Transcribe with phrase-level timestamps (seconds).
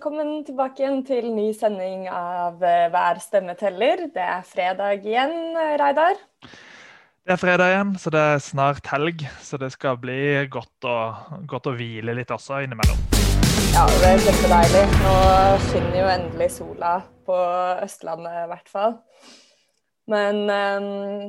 [0.00, 4.06] velkommen tilbake igjen til ny sending av eh, Hver stemme teller.
[4.08, 5.34] Det er fredag igjen,
[5.76, 6.16] Reidar.
[7.20, 9.26] Det er fredag igjen, så det er snart helg.
[9.44, 10.94] Så det skal bli godt å,
[11.44, 12.96] godt å hvile litt også innimellom.
[13.74, 14.86] Ja, det er kjempedeilig.
[15.02, 15.12] Nå
[15.66, 16.94] skinner jo endelig sola
[17.28, 17.36] på
[17.84, 18.96] Østlandet i hvert fall.
[20.08, 21.28] Men um,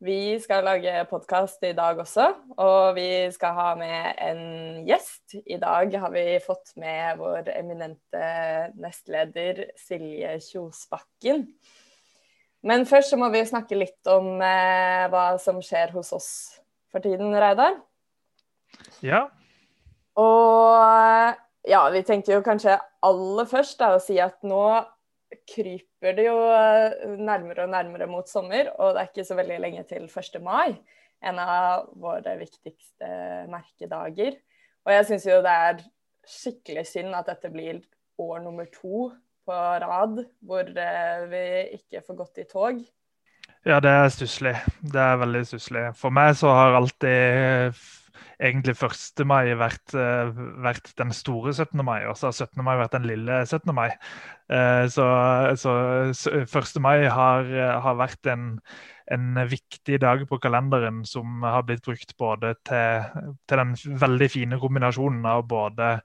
[0.00, 2.24] vi skal lage podkast i dag også,
[2.56, 4.40] og vi skal ha med en
[4.88, 5.34] gjest.
[5.44, 8.30] I dag har vi fått med vår eminente
[8.80, 11.44] nestleder Silje Kjosbakken.
[12.64, 16.30] Men først så må vi snakke litt om eh, hva som skjer hos oss
[16.92, 17.76] for tiden, Reidar.
[19.04, 19.26] Ja.
[20.16, 21.36] Og
[21.68, 24.64] ja, vi tenkte jo kanskje aller først da, å si at nå
[25.44, 29.58] kryper det jo eh, nærmere og nærmere mot sommer, og det er ikke så veldig
[29.60, 30.38] lenge til 1.
[30.44, 30.76] mai.
[31.20, 33.08] En av våre viktigste
[33.52, 34.38] merkedager.
[34.88, 35.82] Og jeg syns jo det er
[36.30, 37.82] skikkelig synd at dette blir
[38.20, 39.10] år nummer to
[39.48, 41.44] på rad hvor eh, vi
[41.76, 42.80] ikke får gått i tog.
[43.68, 44.54] Ja, det er stusslig.
[44.80, 45.84] Det er veldig stusslig.
[46.00, 47.76] For meg så har alltid
[48.40, 49.24] egentlig 1.
[49.28, 50.30] mai vært, uh,
[50.64, 51.84] vært, den store 17.
[51.86, 52.62] mai, og så har 17.
[52.66, 53.74] mai vært den lille 17.
[53.76, 53.90] mai.
[54.50, 55.06] Uh, så,
[55.60, 55.74] så,
[56.42, 56.80] 1.
[56.82, 57.52] mai har,
[57.84, 58.50] har vært en,
[59.12, 63.08] en, viktig dag på kalenderen som har blitt brukt både til,
[63.46, 65.96] til den veldig fine kombinasjonen av både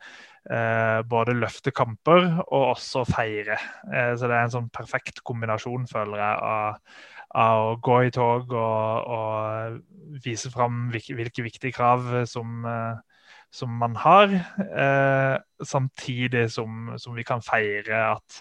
[0.46, 3.56] Eh, både løfte kamper og også feire.
[3.90, 8.54] så det er en sånn perfekt kombinasjon, føler jeg, av av å gå i tog
[8.56, 14.32] og, og vise fram hvilke viktige krav som, eh, som man har.
[14.64, 18.40] Eh, samtidig som, som, vi kan feire at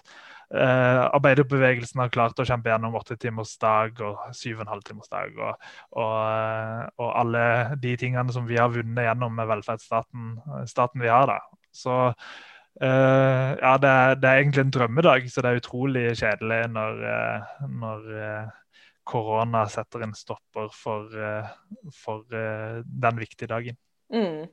[0.53, 5.37] eh, arbeiderbevegelsen har klart å kjempe gjennom åttetimersdag og syv og en halv timersdag.
[5.37, 7.45] Og, og, eh, og, alle
[7.83, 10.35] de tingene som vi har vunnet gjennom med velferdsstaten
[10.71, 11.31] staten vi har.
[11.35, 11.41] da.
[11.75, 12.13] Så
[12.75, 17.61] Uh, ja, det det er, egentlig en drømmedag, så det er utrolig kjedelig når, uh,
[17.71, 18.49] når uh,
[19.05, 21.49] korona setter en stopper for, eh,
[21.93, 23.77] for eh, den viktige dagen.
[24.13, 24.47] Mm.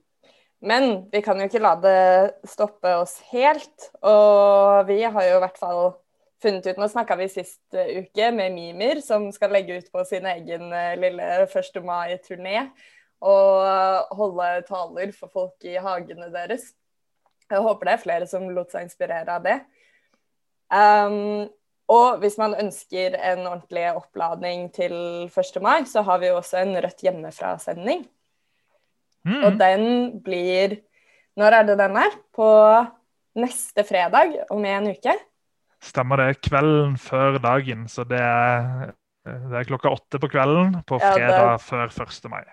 [0.62, 2.02] Men vi kan jo ikke la det
[2.46, 3.88] stoppe oss helt.
[4.06, 5.82] Og vi har jo i hvert fall
[6.42, 10.26] funnet ut Nå snakka vi sist uke med Mimir, som skal legge ut på sin
[10.26, 11.80] egen eh, lille 1.
[11.86, 12.68] mai-turné.
[13.22, 16.72] Og holde taler for folk i hagene deres.
[17.52, 19.58] Jeg håper det er flere som lot seg inspirere av det.
[20.72, 21.50] Um,
[21.90, 24.94] og hvis man ønsker en ordentlig oppladning til
[25.26, 25.58] 1.
[25.64, 28.06] mai, så har vi jo også en Rødt hjemmefra-sending.
[29.26, 29.42] Mm.
[29.46, 29.84] Og den
[30.22, 30.80] blir
[31.38, 32.16] Når er det den er?
[32.34, 32.46] På
[33.40, 35.14] neste fredag om en uke?
[35.82, 36.42] Stemmer det.
[36.44, 37.86] Kvelden før dagen.
[37.88, 38.92] Så det er,
[39.24, 42.28] det er klokka åtte på kvelden på fredag ja, før 1.
[42.28, 42.44] mai.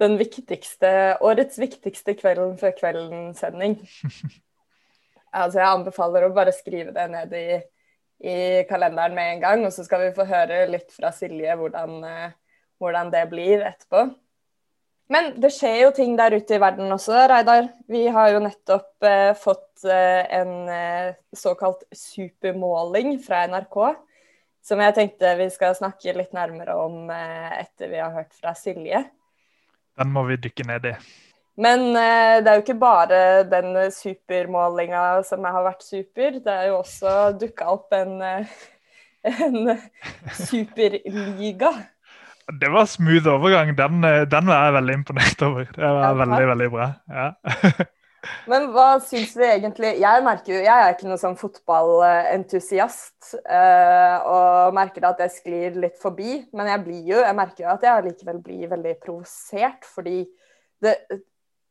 [0.00, 3.76] Den viktigste, årets viktigste Kvelden før kvelden-sending.
[5.42, 7.46] altså, jeg anbefaler å bare skrive det ned i
[8.20, 9.64] i kalenderen med en gang.
[9.66, 12.34] Og så skal vi få høre litt fra Silje hvordan, eh,
[12.80, 14.08] hvordan det blir etterpå.
[15.10, 17.72] Men det skjer jo ting der ute i verden også, Reidar.
[17.90, 23.80] Vi har jo nettopp eh, fått eh, en eh, såkalt supermåling fra NRK.
[24.62, 28.54] Som jeg tenkte vi skal snakke litt nærmere om eh, etter vi har hørt fra
[28.54, 29.02] Silje.
[29.98, 30.94] Den må vi dykke ned i.
[31.58, 36.40] Men eh, det er jo ikke bare den supermålinga som har vært super.
[36.40, 38.58] Det er jo også dukka opp en, eh,
[39.46, 39.74] en
[40.38, 41.74] superliga.
[42.60, 43.74] Det var smooth overgang.
[43.78, 45.70] Den, eh, den, var jeg veldig imponert over.
[45.74, 46.92] Det var ja, veldig, veldig bra.
[47.10, 47.30] Ja.
[48.50, 53.30] Men hva syns vi egentlig Jeg merker jo, jeg er ikke noen sånn fotballentusiast.
[54.28, 56.42] og merker at jeg sklir litt forbi.
[56.52, 59.88] Men jeg blir jo, jeg merker jo at jeg likevel blir veldig provosert.
[59.88, 60.18] Fordi
[60.84, 60.98] det,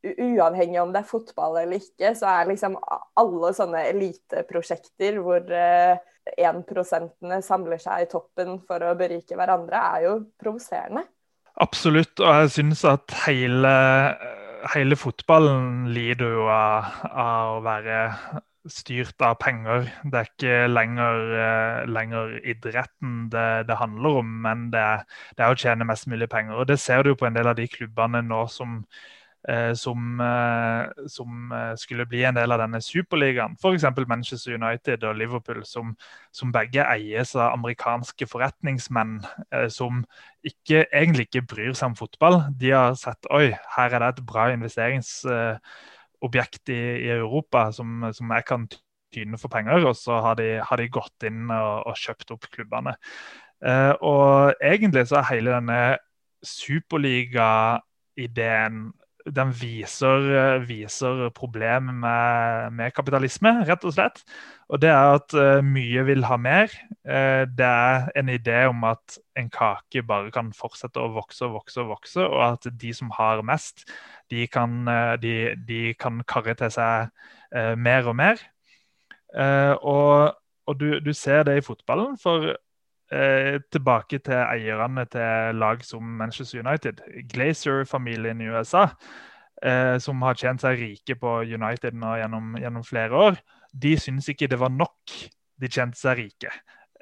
[0.03, 2.77] uavhengig om det er fotball eller ikke, så er liksom
[3.19, 5.43] alle sånne eliteprosjekter hvor
[6.37, 11.05] énprosentene eh, samler seg i toppen for å berike hverandre, er jo provoserende.
[11.59, 13.71] Absolutt, og jeg syns at hele,
[14.75, 17.97] hele, fotballen lider jo av, av, å være
[18.69, 19.89] styrt av penger.
[20.03, 24.87] Det er ikke lenger, eh, lenger idretten det, det, handler om, men det,
[25.35, 26.59] det er å tjene mest mulig penger.
[26.61, 28.83] Og Det ser du på en del av de klubbene nå som
[29.73, 33.55] som, eh, som, eh, skulle bli en del av denne superligaen.
[33.55, 33.83] F.eks.
[34.07, 35.97] Manchester United og Liverpool, som,
[36.31, 39.25] som, begge eies av amerikanske forretningsmenn
[39.71, 40.05] som
[40.43, 42.43] ikke, egentlig ikke bryr seg om fotball.
[42.59, 48.31] De har sett oi, her er det et bra investeringsobjekt i, i Europa som, som,
[48.35, 48.67] jeg kan
[49.13, 52.45] tyne for penger, og så har de, har de gått inn og, og, kjøpt opp
[52.53, 52.93] klubbene.
[54.05, 55.97] og egentlig så er hele denne
[56.45, 58.93] superligaideen
[59.35, 64.21] den viser, viser problemet med, med, kapitalisme, rett og slett.
[64.69, 66.73] Og det er at uh, mye vil ha mer.
[67.07, 71.57] Uh, det er en idé om at en kake bare kan fortsette å vokse og
[71.57, 73.85] vokse og vokse, og at de som har mest,
[74.29, 74.83] de kan,
[75.21, 77.09] de, de kan karre til seg
[77.81, 78.41] mer og mer.
[79.81, 80.35] og,
[80.69, 82.51] og du, du, ser det i fotballen, for
[83.09, 86.99] tilbake til eierne til lag som Manchester United.
[87.31, 88.83] Glazer-familien i USA,
[89.99, 93.39] som har tjent seg rike på United nå gjennom, gjennom flere år
[93.73, 95.15] de syns ikke det var nok
[95.59, 96.51] de tjente seg rike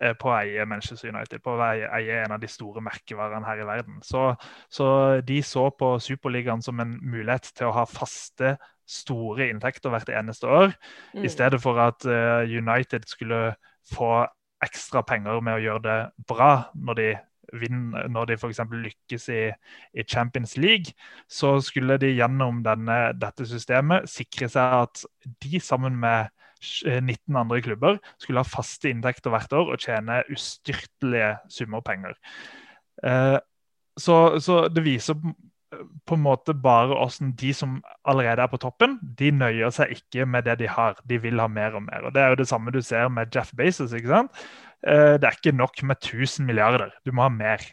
[0.01, 3.61] eh, på å eie Manchester United, på å eie en av de store merkevarene her
[3.63, 3.99] i verden.
[4.05, 4.31] Så,
[4.69, 4.87] så
[5.25, 8.57] de så på Superligaen som en mulighet til å ha faste,
[8.87, 10.69] store inntekter hvert eneste år,
[11.11, 11.25] mm.
[11.27, 12.05] i stedet for at
[12.47, 13.41] United skulle
[13.91, 14.21] få
[14.65, 15.97] ekstra penger med å gjøre det
[16.29, 17.09] bra når de
[17.55, 18.61] vinner, når de f.eks.
[18.71, 19.43] lykkes i,
[19.93, 20.95] i, Champions League,
[21.31, 25.05] så skulle de gjennom denne, dette systemet sikre seg at
[25.43, 30.23] de sammen med 19 eh, andre klubber skulle ha faste inntekter hvert år og tjene
[30.33, 32.17] ustyrtelige summer penger.
[33.05, 33.37] Eh,
[33.97, 35.17] så, så det viser
[36.07, 37.77] på en måte bare åssen de som
[38.07, 40.99] allerede er på toppen, de nøyer seg ikke med det de har.
[41.07, 42.07] De vil ha mer og mer.
[42.07, 43.93] Og Det er jo det samme du ser med Jeff Bezos.
[43.93, 44.31] ikke sant?
[44.87, 46.93] Eh, det er ikke nok med 1000 milliarder.
[47.05, 47.63] Du må ha mer.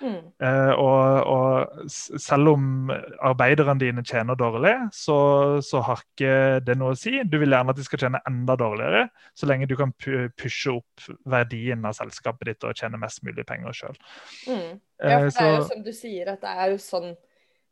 [0.00, 0.32] Mm.
[0.40, 2.90] Uh, og, og, selv om
[3.20, 5.16] arbeiderne dine tjener dårlig, så,
[5.64, 6.32] så, har ikke
[6.64, 7.18] det noe å si.
[7.28, 9.06] Du vil gjerne at de skal tjene enda dårligere,
[9.36, 13.76] så lenge du kan pushe opp verdien av selskapet ditt og tjene mest mulig penger
[13.76, 14.00] sjøl.
[14.48, 14.80] Mm.
[15.04, 17.10] Ja, for det er jo som du sier, at det er jo sånn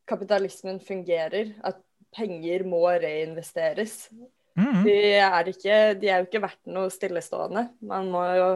[0.09, 1.55] kapitalismen fungerer.
[1.65, 1.81] At
[2.15, 4.09] penger må reinvesteres.
[4.55, 4.85] Mm.
[4.87, 7.69] De, er ikke, de er jo ikke verdt noe stillestående.
[7.83, 8.55] Man må jo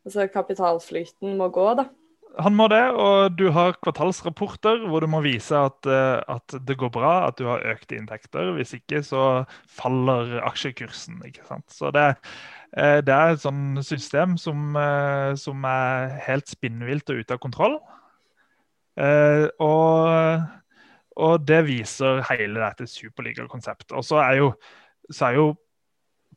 [0.00, 1.82] Altså kapitalflyten må gå, da.
[2.38, 6.76] Han må det, og du har kvartalsrapporter hvor du må vise at, eh, at, det
[6.78, 8.52] går bra, at du har økte inntekter.
[8.54, 9.24] Hvis ikke så
[9.66, 11.18] faller aksjekursen.
[11.26, 11.66] ikke sant?
[11.74, 12.06] Så det,
[12.76, 17.42] eh, det er et sånn system som, eh, som, er helt spinnvilt og ute av
[17.42, 17.80] kontroll.
[19.00, 20.08] Og,
[21.16, 23.96] og det viser hele dette superligakonseptet.
[23.96, 24.54] Og så er jo,
[25.10, 25.50] så er jo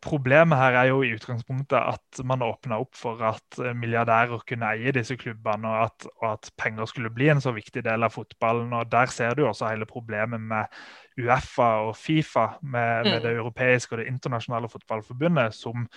[0.03, 4.71] Problemet her er jo i utgangspunktet at man åpna opp for at eh, milliardærer kunne
[4.73, 8.11] eie disse klubbene, og at, og at, penger skulle bli en så viktig del av
[8.11, 8.73] fotballen.
[8.75, 10.75] og Der ser du også hele problemet med
[11.21, 13.39] Uefa og Fifa, med, med det mm.
[13.45, 15.87] europeiske og det internasjonale fotballforbundet, som,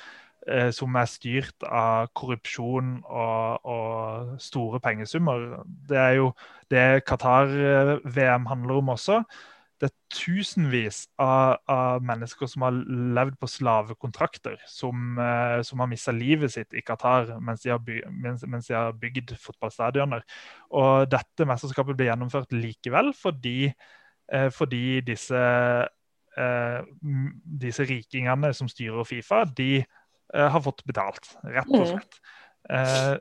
[0.71, 5.49] som er styrt av korrupsjon og, og, store pengesummer.
[5.89, 6.29] Det er jo
[6.71, 9.25] det Qatar-VM handler om også
[9.81, 12.77] det er tusenvis av, av, mennesker som har
[13.17, 17.83] levd på slavekontrakter, som, eh, som har mista livet sitt i Qatar mens de har,
[17.85, 20.25] by, mens, mens de har bygd fotballstadioner.
[20.81, 23.69] Og dette mesterskapet ble gjennomført likevel fordi,
[24.33, 25.45] eh, fordi disse,
[26.41, 26.81] eh,
[27.67, 29.87] disse rikingene som styrer Fifa, de eh,
[30.35, 31.91] har fått betalt, rett og mm.
[31.93, 32.19] slett.
[32.71, 33.15] Eh,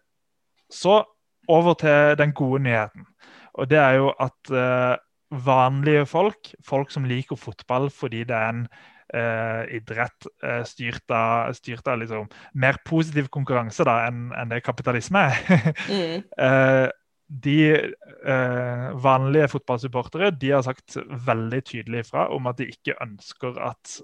[0.72, 1.04] så
[1.48, 3.06] over til den gode nyheten.
[3.54, 4.98] Og det er jo at eh,
[5.46, 8.68] vanlige folk, folk som liker fotball fordi det er en
[9.16, 14.62] uh, idrett uh, styrt av, styrt av liksom, mer positiv konkurranse da, enn en det
[14.63, 15.42] kapitalisme er.
[15.90, 16.22] mm.
[16.40, 16.88] uh,
[17.25, 17.57] de
[19.02, 20.94] vanlige fotballsupportere de har sagt
[21.26, 23.95] veldig tydelig ifra om at de ikke ønsker at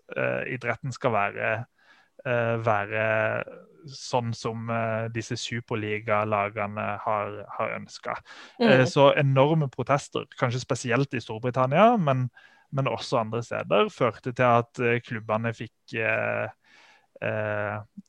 [0.49, 1.61] idretten skal være Eh,
[2.21, 3.05] være
[3.89, 8.15] sånn som uh, disse superligalagene har, har ønska.
[8.61, 8.69] Mm.
[8.69, 12.27] Uh, så enorme protester, kanskje spesielt i Storbritannia, men,
[12.75, 15.97] men også andre steder, førte til at klubbene fikk,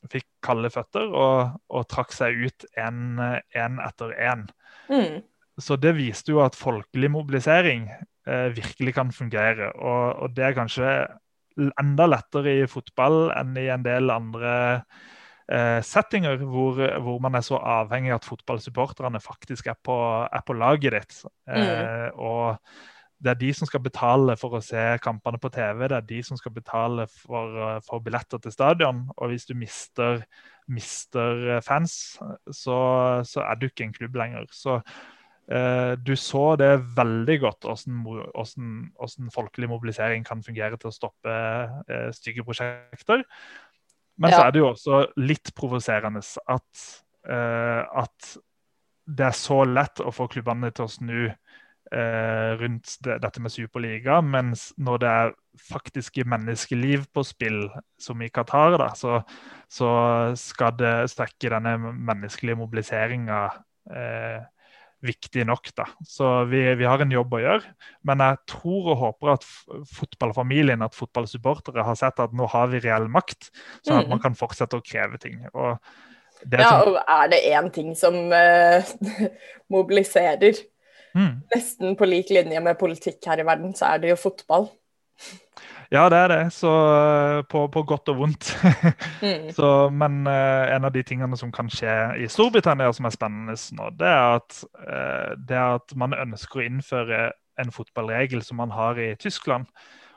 [0.09, 3.21] fikk kalde føtter og, og, trakk seg ut én
[3.85, 4.47] etter én.
[4.89, 5.19] Mm.
[5.61, 7.91] Så det viste jo at folkelig mobilisering
[8.25, 9.69] virkelig kan fungere.
[9.75, 10.95] Og, og det er kanskje
[11.59, 14.55] enda lettere i fotball enn i en del andre
[15.49, 20.47] eh, settinger hvor, hvor, man er så avhengig av at fotballsupporterne faktisk er på, er
[20.47, 21.21] på laget ditt.
[21.51, 22.19] Eh, mm.
[22.23, 22.59] og
[23.23, 26.23] det er de som skal betale for å se kampene på TV, det er de
[26.27, 29.05] som skal betale for, for billetter til stadion.
[29.15, 30.25] Og hvis du mister,
[30.67, 32.17] mister fans,
[32.51, 32.79] så,
[33.23, 34.49] så, er du ikke en klubb lenger.
[34.51, 34.81] Så
[35.51, 41.35] Eh, du så det veldig godt, hvordan, folkelig mobilisering kan fungere til å stoppe
[41.89, 43.25] eh, stygge prosjekter.
[44.23, 44.39] Men ja.
[44.39, 46.87] så er det jo også litt provoserende at,
[47.27, 48.35] eh, at,
[49.13, 51.23] det er så lett å få klubbene til å snu
[51.93, 57.67] rundt dette med superliga, mens når det er faktiske menneskeliv på spill,
[58.01, 59.19] som i Qatar, da, så,
[59.69, 59.91] så
[60.39, 63.43] skal det strekke denne menneskelige mobiliseringa
[63.93, 64.41] eh,
[65.03, 65.73] viktig nok.
[65.77, 65.87] da.
[66.07, 67.75] Så vi, vi, har en jobb å gjøre.
[68.09, 69.47] Men jeg tror og håper at
[69.93, 73.51] fotballfamilien, at fotballsupportere, har sett at nå har vi reell makt,
[73.83, 74.15] sånn at mm.
[74.15, 75.43] man kan fortsette å kreve ting.
[75.53, 75.77] Og
[76.51, 78.93] ja, og er det én ting som uh,
[79.75, 80.59] mobiliserer,
[81.15, 81.35] mm.
[81.55, 84.67] nesten på lik linje med politikk her i verden, så er det jo fotball.
[85.93, 86.41] Ja, det er det.
[86.57, 88.53] Så eh, på, på godt og vondt.
[89.25, 89.51] mm.
[89.53, 91.93] så, men uh, en av de tingene som kan skje
[92.25, 96.63] i Storbritannia som er spennende nå, det er at, uh, det er at man ønsker
[96.63, 97.27] å innføre
[97.61, 99.69] en fotballregel som man har i Tyskland.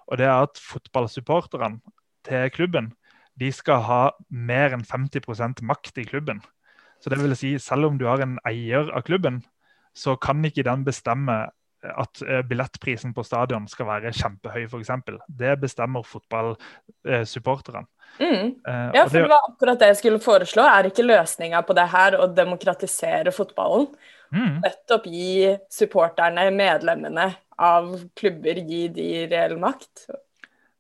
[0.07, 1.81] Og det er at fotballsupporterne
[2.25, 2.93] til klubben
[3.35, 6.39] de skal ha mer enn 50% makt i klubben.
[7.03, 9.41] Så det vil si, selv om du har en eier av klubben,
[9.91, 11.49] så kan ikke den bestemme
[11.93, 14.91] at eh, billettprisen på stadion skal være kjempehøy, f.eks.
[15.27, 17.85] Det bestemmer fotballsupporterne.
[18.19, 18.55] Mm.
[18.67, 20.65] Eh, ja, for det var akkurat det jeg skulle foreslå.
[20.65, 23.89] Er ikke løsninga på det her å demokratisere fotballen?
[24.35, 24.61] Mm.
[24.63, 27.29] Nettopp gi supporterne, medlemmene
[27.61, 30.07] av klubber, gi de reell makt?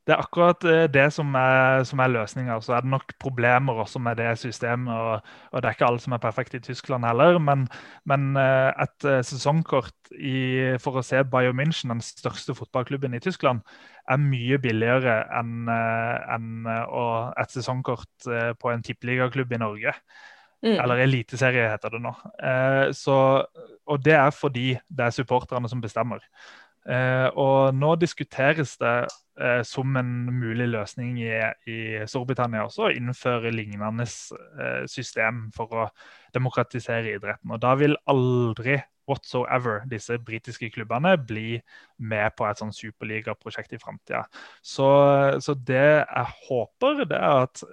[0.05, 2.59] Det er akkurat eh, det som er, som er løsninga.
[2.61, 4.93] Så er det nok problemer også med det systemet.
[4.93, 7.39] Og, og, det er ikke alle som er perfekte i Tyskland heller.
[7.41, 7.65] Men,
[8.05, 13.21] men eh, et eh, sesongkort i, for å se Bayern München, den største fotballklubben i
[13.23, 13.63] Tyskland,
[14.05, 18.27] er mye billigere enn en et sesongkort
[18.61, 19.93] på en tippeligaklubb i Norge.
[20.61, 20.75] Mm.
[20.75, 22.11] Eller Eliteserie, heter det nå.
[22.93, 23.15] Så,
[23.89, 26.21] og det er fordi det er supporterne som bestemmer.
[26.85, 28.95] Eh, og nå diskuteres det
[29.41, 31.31] eh, som en mulig løsning i,
[31.65, 35.87] i Storbritannia også å innføre lignende eh, system for å
[36.35, 37.55] demokratisere idretten.
[37.55, 38.77] Og da vil aldri
[39.09, 41.59] whatsoever disse britiske klubbene bli
[41.97, 44.23] med på et sånn superligaprosjekt i framtida.
[44.61, 44.87] Så,
[45.41, 47.65] så, det jeg håper, det er at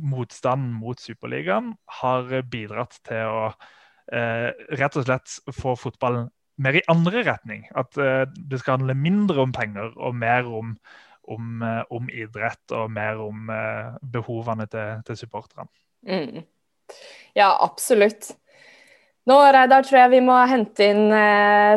[0.00, 3.46] motstanden mot Superligaen har bidratt til å
[4.12, 6.28] eh, rett og slett få fotballen
[6.60, 7.64] mer i andre retning.
[7.76, 10.74] At uh, det skal handle mindre om penger og mer om,
[11.30, 15.70] om, uh, om idrett og mer om uh, behovene til, til supporterne.
[16.06, 16.44] Mm.
[17.38, 18.32] Ja, absolutt.
[19.28, 21.12] Nå Reidar, tror jeg vi må hente inn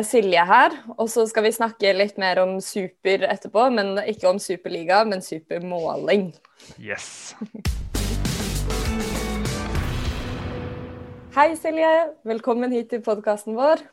[0.08, 0.74] Silje her.
[0.96, 3.68] Og så skal vi snakke litt mer om super etterpå.
[3.76, 6.32] Men ikke om superliga, men supermåling.
[6.80, 7.36] Yes.
[11.36, 11.92] Hei, Silje.
[12.26, 13.84] Velkommen hit til podkasten vår.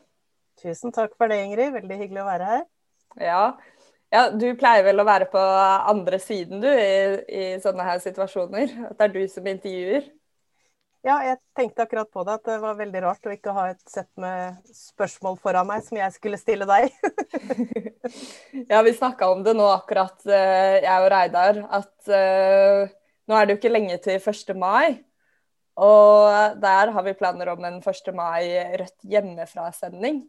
[0.62, 1.74] Tusen takk for det, Ingrid.
[1.74, 2.64] Veldig hyggelig å være her.
[3.20, 3.42] Ja.
[4.14, 8.76] ja du pleier vel å være på andre siden, du, i, i, sånne her situasjoner?
[8.90, 10.10] At det er du som intervjuer?
[11.02, 13.80] Ja, jeg tenkte akkurat på det, at det var veldig rart å ikke ha et
[13.90, 16.92] sett med spørsmål foran meg som jeg skulle stille deg.
[18.70, 22.92] ja, vi snakka om det nå akkurat, eh, jeg og Reidar, at uh,
[23.26, 24.54] nå er det jo ikke lenge til 1.
[24.62, 25.02] mai.
[25.82, 28.14] Og der har vi planer om en 1.
[28.14, 28.44] mai
[28.78, 30.22] Rødt hjemmefra-sending.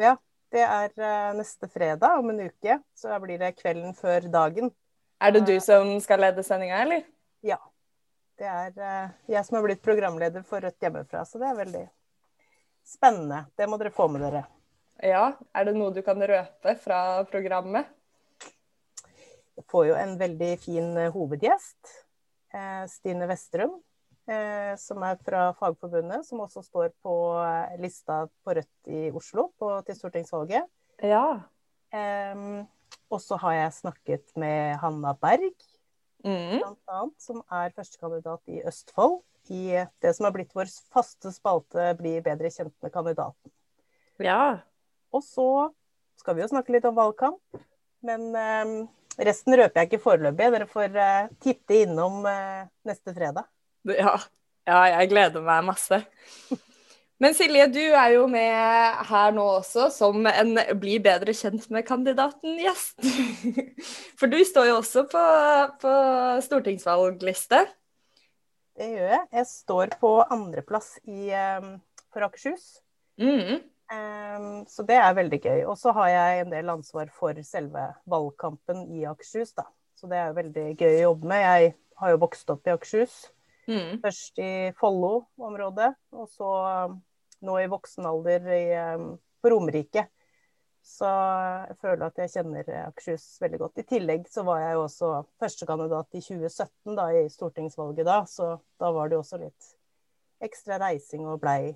[0.00, 0.16] Ja,
[0.54, 2.78] det er uh, neste fredag om en uke.
[2.94, 4.72] Så da blir det kvelden før dagen.
[5.22, 7.04] Er det du eh, som skal lede sendinga, eller?
[7.46, 7.60] Ja.
[8.38, 11.84] Det er uh, jeg som har blitt programleder for Rødt hjemmefra, så det er veldig
[12.84, 13.44] spennende.
[13.56, 14.44] Det må dere få med dere.
[15.02, 15.28] Ja.
[15.54, 16.98] Er det noe du kan røpe fra
[17.30, 17.86] programmet?
[19.54, 21.94] Jeg får jo en veldig fin hovedgjest.
[22.90, 23.93] Stine Vestrum, Eh,
[24.80, 29.68] som er fra Fagforbundet, som også står på eh, lista på Rødt i Oslo på,
[29.84, 30.64] til stortingsvalget.
[31.04, 31.26] Ja.
[31.92, 32.64] Um,
[33.12, 35.52] og så har jeg snakket med Hanna Berg,
[36.24, 36.56] mm.
[36.56, 39.20] blant annet, som er førstekandidat i Østfold.
[39.52, 43.52] I det som har blitt vår faste spalte 'Bli bedre kjent med kandidaten'.
[44.24, 44.64] Ja.
[45.12, 45.68] Og så
[46.16, 47.42] skal vi jo snakke litt om valgkamp.
[48.04, 48.88] Men um,
[49.20, 50.48] resten røper jeg ikke foreløpig.
[50.54, 53.44] Dere får uh, titte innom uh, neste fredag.
[53.84, 54.14] Ja.
[54.64, 55.98] ja, jeg gleder meg masse.
[57.22, 61.86] Men Silje, du er jo med her nå også som en bli bedre kjent med
[61.86, 62.98] kandidaten-gjest.
[64.18, 65.22] For du står jo også på,
[65.84, 65.92] på
[66.44, 67.62] stortingsvalgliste.
[68.74, 69.22] Det gjør jeg.
[69.38, 71.76] Jeg står på andreplass um,
[72.10, 72.66] for Akershus.
[73.22, 73.62] Mm.
[73.94, 75.60] Um, så det er veldig gøy.
[75.70, 79.68] Og så har jeg en del ansvar for selve valgkampen i Akershus, da.
[79.94, 81.46] Så det er veldig gøy å jobbe med.
[81.46, 83.20] Jeg har jo vokst opp i Akershus.
[83.68, 84.00] Mm.
[84.02, 86.50] Først i Follo-området, og så
[86.88, 86.98] um,
[87.44, 90.06] nå i voksen alder i, um, på Romerike.
[90.84, 93.80] Så jeg føler at jeg kjenner Akershus veldig godt.
[93.80, 98.50] I tillegg så var jeg jo også førstekandidat i 2017 da, i stortingsvalget da, så
[98.80, 99.70] da var det jo også litt
[100.44, 101.72] ekstra reising og blei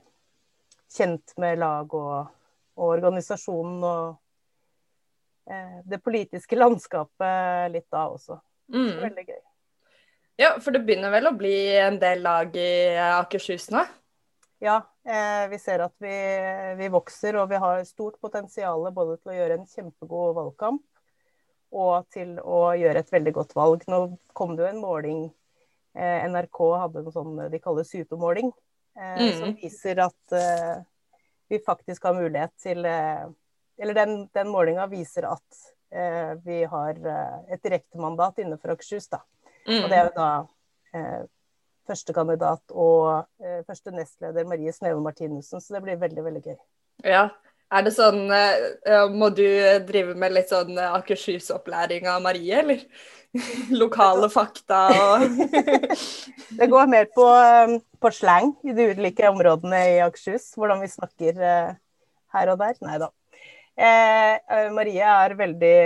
[0.93, 2.29] kjent med lag og,
[2.77, 4.19] og organisasjonen og
[5.49, 8.37] eh, det politiske landskapet litt da også.
[8.77, 8.93] Mm.
[9.07, 9.41] Veldig gøy.
[10.39, 13.81] Ja, for det begynner vel å bli en del lag i Akershus nå?
[14.63, 16.15] Ja, eh, vi ser at vi,
[16.79, 20.85] vi, vokser og vi har stort potensial både til å gjøre en kjempegod valgkamp
[21.75, 23.83] og til å gjøre et veldig godt valg.
[23.91, 23.99] Nå
[24.39, 25.25] kom det jo en måling
[25.99, 28.53] eh, NRK hadde en sånn de kaller supermåling,
[28.99, 29.33] eh, mm.
[29.41, 30.77] som viser at eh,
[31.51, 33.27] vi faktisk har mulighet til eh,
[33.79, 35.59] Eller den, den målinga viser at
[35.95, 36.97] eh, vi har
[37.47, 39.21] et direktemandat innenfor Akershus, da.
[39.69, 39.83] Mm.
[39.83, 40.31] Og det er jo da
[41.89, 45.61] førstekandidat og eh, første nestleder Marie Sneve Martinussen.
[45.61, 46.59] Så det blir veldig, veldig gøy.
[47.07, 47.29] Ja.
[47.69, 49.45] Er det sånn eh, Må du
[49.85, 52.85] drive med litt sånn Akershus-opplæring av Marie, eller?
[53.81, 55.27] Lokale fakta og
[56.59, 60.55] Det går mer på, eh, på, slang i de ulike områdene i Akershus.
[60.57, 61.71] Hvordan vi snakker eh,
[62.37, 62.77] her og der.
[62.89, 63.13] Nei da.
[63.79, 65.77] Eh, Marie er veldig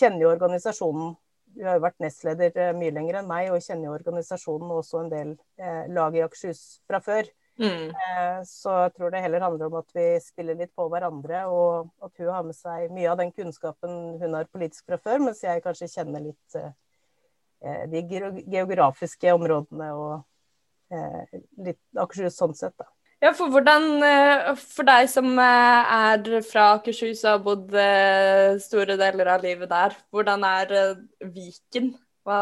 [0.00, 1.16] Kjenner jo organisasjonen
[1.56, 4.82] du har jo vært nestleder eh, mye lenger enn meg og kjenner jo organisasjonen og
[4.82, 7.28] også en del eh, lag i Akershus fra før.
[7.60, 7.90] Mm.
[7.90, 11.90] Eh, så jeg tror det heller handler om at vi spiller litt på hverandre, og
[12.06, 15.42] at hun har med seg mye av den kunnskapen hun har politisk fra før, mens
[15.44, 18.04] jeg kanskje kjenner litt eh, de
[18.48, 20.20] geografiske områdene og
[21.62, 22.88] litt Akershus sånn sett, da.
[23.20, 28.56] Ja, for hvordan eh, For deg som eh, er fra Akershus og har bodd eh,
[28.64, 30.72] store deler av livet der, hvordan er
[31.34, 31.92] Viken?
[32.24, 32.40] Hva,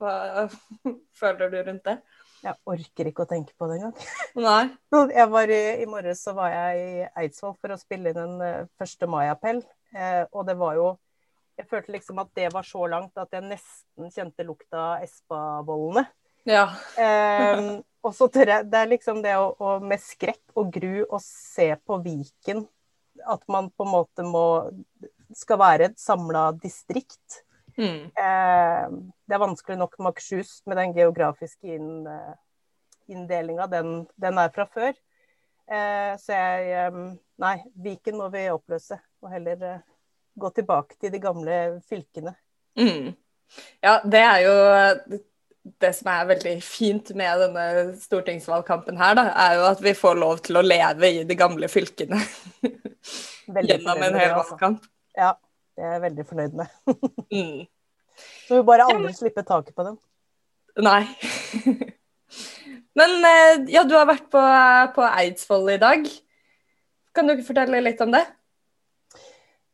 [0.00, 0.46] hva
[1.20, 1.96] føler du rundt det?
[2.40, 3.96] Jeg orker ikke å tenke på det engang.
[4.48, 5.16] Nei.
[5.32, 8.40] Var i, I morges så var jeg i Eidsvoll for å spille inn en
[8.80, 9.08] 1.
[9.12, 9.60] mai-appell.
[9.96, 10.90] Eh, og det var jo
[11.60, 16.06] Jeg følte liksom at det var så langt at jeg nesten kjente lukta av Espa-bollene.
[16.48, 16.64] Ja.
[17.58, 21.02] um, og så tør jeg Det er liksom det å, å, med skrekk og gru
[21.04, 22.64] å se på Viken
[23.28, 24.44] At man på en måte må
[25.36, 27.42] Skal være et samla distrikt.
[27.76, 28.08] Mm.
[28.16, 32.32] Uh, det er vanskelig nok med Akershus med den geografiske inn, eh,
[33.14, 33.68] inndelinga.
[33.70, 34.90] Den, den, er fra før.
[35.70, 38.98] Uh, så jeg um, Nei, Viken må vi oppløse.
[39.22, 39.86] Og heller uh,
[40.34, 42.34] gå tilbake til de gamle fylkene.
[42.74, 43.14] Mm.
[43.86, 44.58] Ja, det er jo
[45.60, 47.64] det som er veldig fint med denne
[48.00, 51.68] stortingsvalgkampen her, da, er jo at vi får lov til å leve i de gamle
[51.68, 52.20] fylkene
[53.68, 54.56] gjennom en hel altså.
[54.56, 54.88] valgkamp.
[55.18, 55.34] Ja,
[55.76, 56.72] det er jeg veldig fornøyd med.
[57.36, 57.60] mm.
[58.46, 60.00] Så vi bare aldri ja, slippe taket på dem.
[60.80, 61.04] Nei.
[62.98, 64.42] Men eh, ja, du har vært på,
[64.96, 66.08] på Eidsvoll i dag.
[67.16, 68.24] Kan du ikke fortelle litt om det?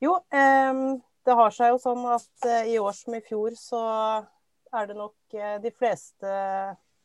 [0.03, 0.81] Jo, eh,
[1.27, 3.83] det har seg jo sånn at eh, i år som i fjor så
[4.81, 6.35] er det nok eh, de fleste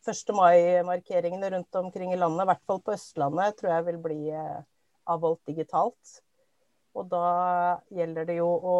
[0.01, 0.33] 1.
[0.33, 4.61] mai-markeringene rundt omkring i landet, i hvert fall på Østlandet, tror jeg vil bli eh,
[5.11, 6.19] avholdt digitalt.
[6.97, 7.25] Og da
[7.93, 8.77] gjelder det jo å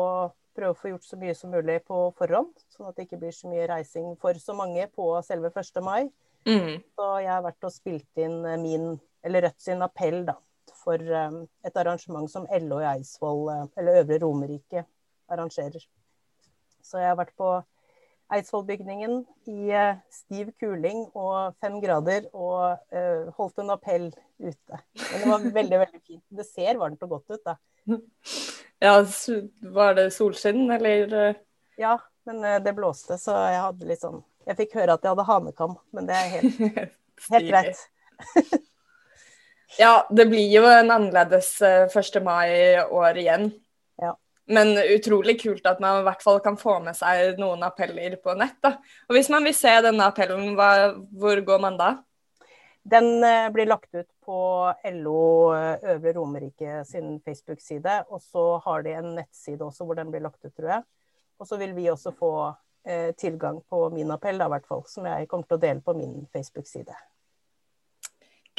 [0.58, 3.36] prøve å få gjort så mye som mulig på forhånd, sånn at det ikke blir
[3.36, 5.80] så mye reising for så mange på selve 1.
[5.86, 6.10] mai.
[6.50, 6.82] Mm.
[6.98, 10.36] Så jeg har vært og spilt inn eh, min, eller Rødt sin appell, da,
[10.82, 13.44] for et arrangement som LO i Eidsvoll,
[13.78, 14.86] eller Øvre Romerike,
[15.32, 15.84] arrangerer.
[16.82, 17.52] Så jeg har vært på
[18.32, 24.08] Eidsvollbygningen i eh, stiv kuling og fem grader og uh, holdt en appell
[24.40, 24.80] ute.
[24.96, 26.24] Men det var veldig, veldig fint.
[26.40, 27.58] Det ser varmt og godt ut, da.
[28.82, 28.96] Ja,
[29.76, 31.36] var det solskinn, eller?
[31.78, 35.26] Ja, men det blåste, så jeg hadde litt sånn Jeg fikk høre at jeg hadde
[35.28, 36.64] hanekam, men det er helt,
[37.36, 37.84] helt greit.
[39.84, 42.18] ja, det blir jo en annerledes 1.
[42.26, 43.52] mai år igjen.
[44.50, 48.34] Men utrolig kult at man i hvert fall kan få med seg noen appeller på
[48.40, 48.58] nett.
[48.64, 48.76] Da.
[49.08, 50.72] Og Hvis man vil se denne appellen, hva,
[51.14, 51.92] hvor går man da?
[52.84, 54.40] Den eh, blir lagt ut på
[54.94, 58.00] LO eh, Øvre Romerike sin Facebook-side.
[58.10, 60.84] Og så har de en nettside også hvor den blir lagt ut, tror jeg.
[61.38, 62.34] Og så vil vi også få
[62.86, 65.96] eh, tilgang på min appell, da, hvert fall, som jeg kommer til å dele på
[65.98, 66.98] min Facebook-side.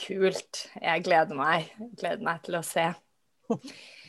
[0.03, 0.69] Kult.
[0.79, 1.75] Jeg gleder meg.
[1.79, 2.87] Jeg gleder meg til å se.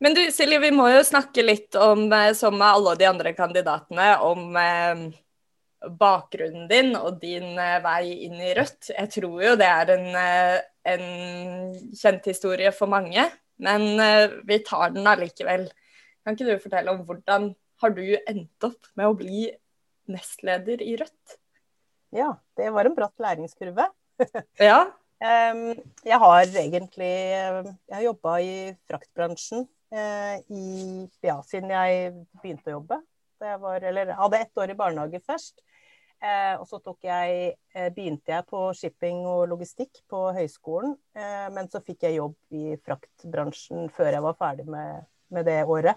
[0.00, 3.34] Men du Silje, vi må jo snakke litt om, eh, som med alle de andre
[3.36, 5.02] kandidatene, om eh,
[6.00, 8.94] bakgrunnen din og din eh, vei inn i Rødt.
[8.94, 10.06] Jeg tror jo det er en,
[10.88, 11.04] en
[12.00, 13.26] kjent historie for mange,
[13.60, 15.66] men eh, vi tar den allikevel.
[16.24, 17.50] Kan ikke du fortelle om hvordan
[17.84, 19.50] har du endt opp med å bli
[20.08, 21.36] nestleder i Rødt?
[22.16, 23.84] Ja, det var en bratt læringskurve.
[24.70, 24.80] ja.
[25.20, 28.54] Jeg har egentlig Jeg har jobba i
[28.88, 30.64] fraktbransjen i,
[31.26, 33.00] ja, siden jeg begynte å jobbe.
[33.40, 35.62] Jeg var, eller hadde ett år i barnehage først.
[36.20, 40.98] Eh, og så jeg, eh, begynte jeg på shipping og logistikk på høyskolen.
[41.16, 45.64] Eh, men så fikk jeg jobb i fraktbransjen før jeg var ferdig med, med det
[45.64, 45.96] året.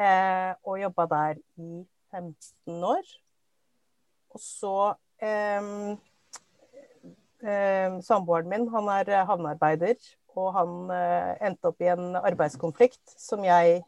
[0.00, 3.12] Eh, og jobba der i 15 år.
[4.32, 5.60] Og så eh,
[7.44, 10.00] eh, samboeren min han er havnearbeider,
[10.38, 13.82] og han eh, endte opp i en arbeidskonflikt som jeg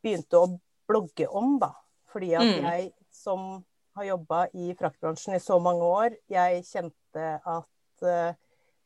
[0.00, 0.46] begynte å
[0.88, 1.74] blogge om, da.
[2.08, 2.62] Fordi at mm.
[2.64, 3.60] jeg som
[3.98, 8.32] har jobba i fraktbransjen i så mange år, jeg kjente at uh,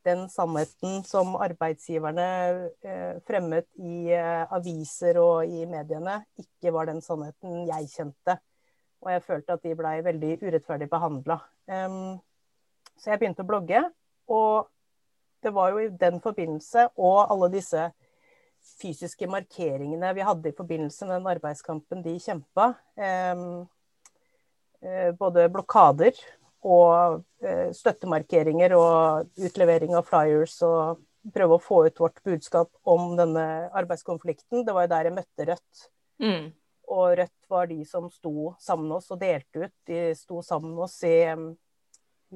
[0.05, 2.27] den sannheten som arbeidsgiverne
[2.85, 8.37] uh, fremmet i uh, aviser og i mediene, ikke var den sannheten jeg kjente.
[9.05, 11.39] Og jeg følte at de blei veldig urettferdig behandla.
[11.69, 12.17] Um,
[12.97, 13.83] så jeg begynte å blogge.
[14.33, 14.65] Og
[15.45, 17.85] det var jo i den forbindelse og alle disse
[18.81, 22.73] fysiske markeringene vi hadde i forbindelse med den arbeidskampen de kjempa.
[24.81, 26.17] eh, både blokader
[26.65, 31.03] og eh, støttemarkeringer og utlevering av flyers og
[31.33, 34.65] prøve å få ut vårt budskap om denne arbeidskonflikten.
[34.65, 35.85] Det var jo der jeg møtte Rødt.
[36.21, 36.45] Mm.
[36.93, 39.75] Og Rødt var de som sto sammen med oss og delte ut.
[39.89, 41.17] De sto sammen med oss i,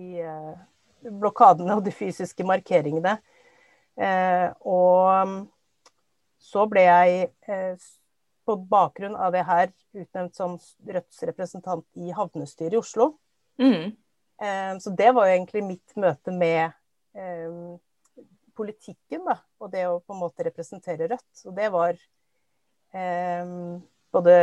[0.01, 0.57] i uh,
[1.03, 3.17] blokadene og de fysiske markeringene.
[3.99, 5.47] Uh, og
[6.39, 7.89] så ble jeg, eh,
[8.47, 10.55] på bakgrunn av det her, utnevnt som
[10.87, 13.11] Rødts representant i havnestyret i Oslo.
[13.61, 13.91] Mm.
[14.41, 16.71] Eh, så det var jo egentlig mitt møte med
[17.13, 17.59] eh,
[18.57, 19.37] politikken, da.
[19.59, 21.45] Og det å på en måte representere Rødt.
[21.45, 21.99] Og det var
[24.09, 24.33] både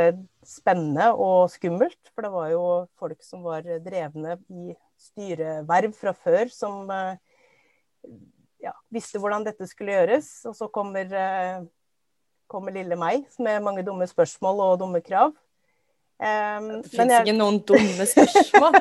[0.46, 2.12] spennende og skummelt.
[2.14, 2.62] For det var jo
[3.00, 6.90] folk som var drevne i styreverv fra før, som
[8.62, 10.28] ja, visste hvordan dette skulle gjøres.
[10.48, 11.10] Og så kommer
[12.50, 15.34] kommer lille meg med mange dumme spørsmål og dumme krav.
[16.16, 17.26] Um, det fins jeg...
[17.26, 18.78] ikke noen dumme spørsmål.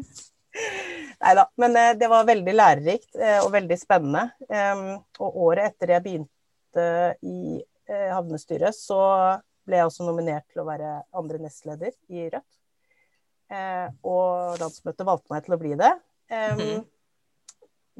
[1.20, 1.46] Nei da.
[1.60, 4.26] Men det var veldig lærerikt og veldig spennende.
[5.20, 6.86] Og året etter jeg begynte
[7.22, 9.00] i havnestyret, så
[9.66, 12.59] ble jeg også nominert til å være andre nestleder i Rødt.
[13.50, 15.92] Og landsmøtet valgte meg til å bli det.
[16.30, 16.84] -hmm.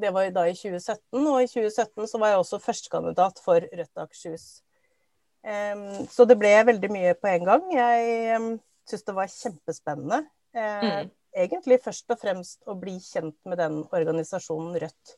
[0.01, 3.97] Det var da i 2017, og i 2017 så var jeg også førstekandidat for Rødt
[3.97, 4.63] Akershus.
[6.09, 7.63] Så det ble veldig mye på en gang.
[7.73, 8.61] Jeg
[8.91, 10.21] syns det var kjempespennende.
[10.57, 11.11] Uh, mm.
[11.37, 15.17] Egentlig først og fremst å bli kjent med den organisasjonen Rødt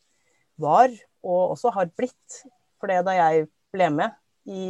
[0.60, 0.92] var,
[1.24, 2.42] og også har blitt.
[2.80, 4.18] For det da jeg ble med
[4.50, 4.62] i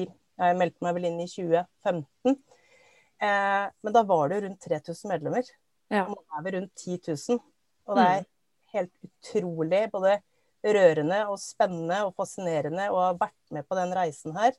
[0.43, 2.39] Jeg meldte meg vel inn i 2015.
[3.23, 5.49] Uh, men da var det rundt 3000 medlemmer.
[5.93, 6.09] Ja.
[6.09, 7.43] Nå er vi rundt 10 000.
[7.87, 8.31] Og det er mm
[8.73, 10.17] helt utrolig både
[10.63, 14.57] rørende og spennende og fascinerende å ha vært med på den reisen her.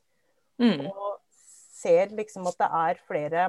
[0.60, 0.86] Mm.
[0.90, 1.20] Og
[1.74, 3.46] ser liksom at det er flere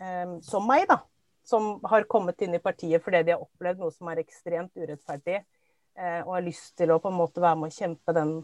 [0.00, 1.00] eh, som meg, da.
[1.46, 5.42] Som har kommet inn i partiet fordi de har opplevd noe som er ekstremt urettferdig.
[5.96, 8.36] Eh, og har lyst til å på en måte være med å kjempe den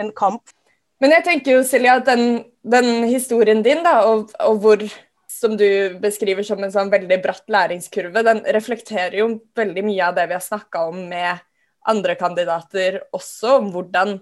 [0.00, 0.54] en kamp.
[1.00, 4.84] Men jeg tenker jo, Silja, at den, den historien din, da, og, og hvor
[5.30, 10.18] som du beskriver som en sånn veldig bratt læringskurve, den reflekterer jo veldig mye av
[10.18, 11.40] det vi har snakka om med
[11.88, 14.18] andre kandidater også, om hvordan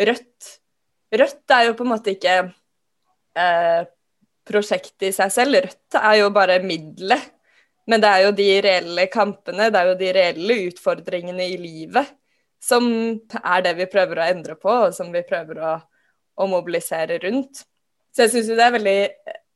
[0.00, 0.56] Rødt
[1.10, 2.34] Rødt er jo på en måte ikke
[3.34, 3.80] eh,
[4.46, 5.58] prosjektet i seg selv.
[5.64, 7.32] Rødt er jo bare middelet.
[7.90, 12.12] Men det er jo de reelle kampene, det er jo de reelle utfordringene i livet
[12.62, 12.84] som
[13.40, 15.70] er det vi prøver å endre på, og som vi prøver å,
[16.40, 17.64] å mobilisere rundt.
[18.10, 18.98] Så jeg syns jo det er veldig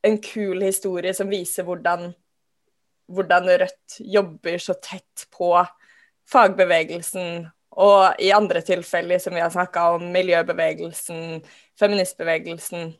[0.05, 2.11] en kul historie som viser hvordan,
[3.11, 5.51] hvordan Rødt jobber så tett på
[6.31, 11.41] fagbevegelsen, og i andre tilfeller, som vi har snakka om, miljøbevegelsen,
[11.81, 12.93] feministbevegelsen,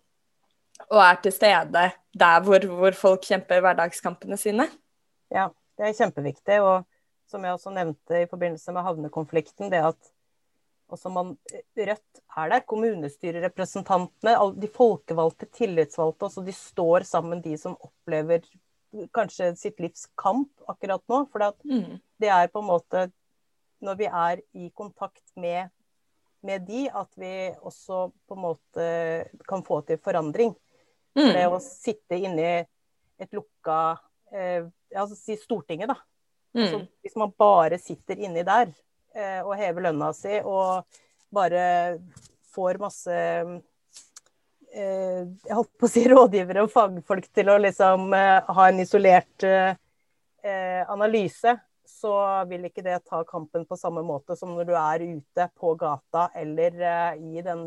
[0.91, 1.85] og er til stede
[2.19, 4.67] der hvor, hvor folk kjemper hverdagskampene sine.
[5.33, 6.59] Ja, det er kjempeviktig.
[6.63, 6.83] Og
[7.31, 10.11] som jeg også nevnte i forbindelse med havnekonflikten, det at
[10.95, 11.35] også man,
[11.77, 12.65] Rødt er der.
[12.71, 16.29] Kommunestyrerepresentantene, de folkevalgte, tillitsvalgte.
[16.29, 18.47] Også de står sammen, de som opplever
[19.15, 21.25] kanskje sitt livs kamp akkurat nå.
[21.33, 21.99] For mm.
[22.23, 23.09] det er på en måte
[23.85, 25.69] når vi er i kontakt med,
[26.47, 28.87] med, de, at vi også på en måte
[29.49, 30.55] kan få til forandring.
[31.19, 31.31] Mm.
[31.37, 32.49] Det å sitte inni
[33.23, 33.99] et lukka
[34.35, 35.99] eh, altså si Stortinget, da.
[36.55, 36.63] Mm.
[36.63, 40.85] Altså, hvis man bare sitter inni der, Eh, og hever lønna si og
[41.35, 41.99] bare
[42.55, 43.15] får masse
[44.75, 48.83] eh, jeg holdt på å si rådgivere og fagfolk til å liksom eh, ha en
[48.85, 49.49] isolert
[50.45, 51.55] analyse,
[51.89, 52.11] så
[52.51, 56.27] vil ikke det ta kampen på samme måte som når du er ute på gata
[56.37, 56.77] eller
[57.17, 57.63] i den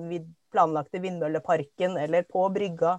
[0.53, 2.91] planlagte vindmølleparken eller på brygga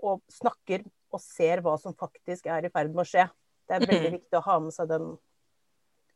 [0.00, 3.28] og snakker og ser hva som faktisk er i ferd med å skje.
[3.68, 5.12] Det er veldig viktig å ha med seg den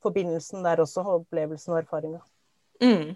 [0.03, 2.23] forbindelsen der også, opplevelsen og erfaringa.
[2.83, 3.13] Mm.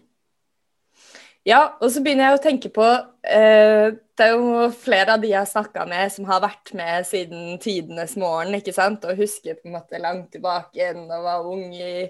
[1.46, 5.28] Ja, og så begynner jeg å tenke på eh, Det er jo flere av de
[5.30, 9.58] jeg har snakka med som har vært med siden tidenes morgen, ikke sant, og husker
[9.58, 12.08] på en måte langt tilbake igjen og var ung i,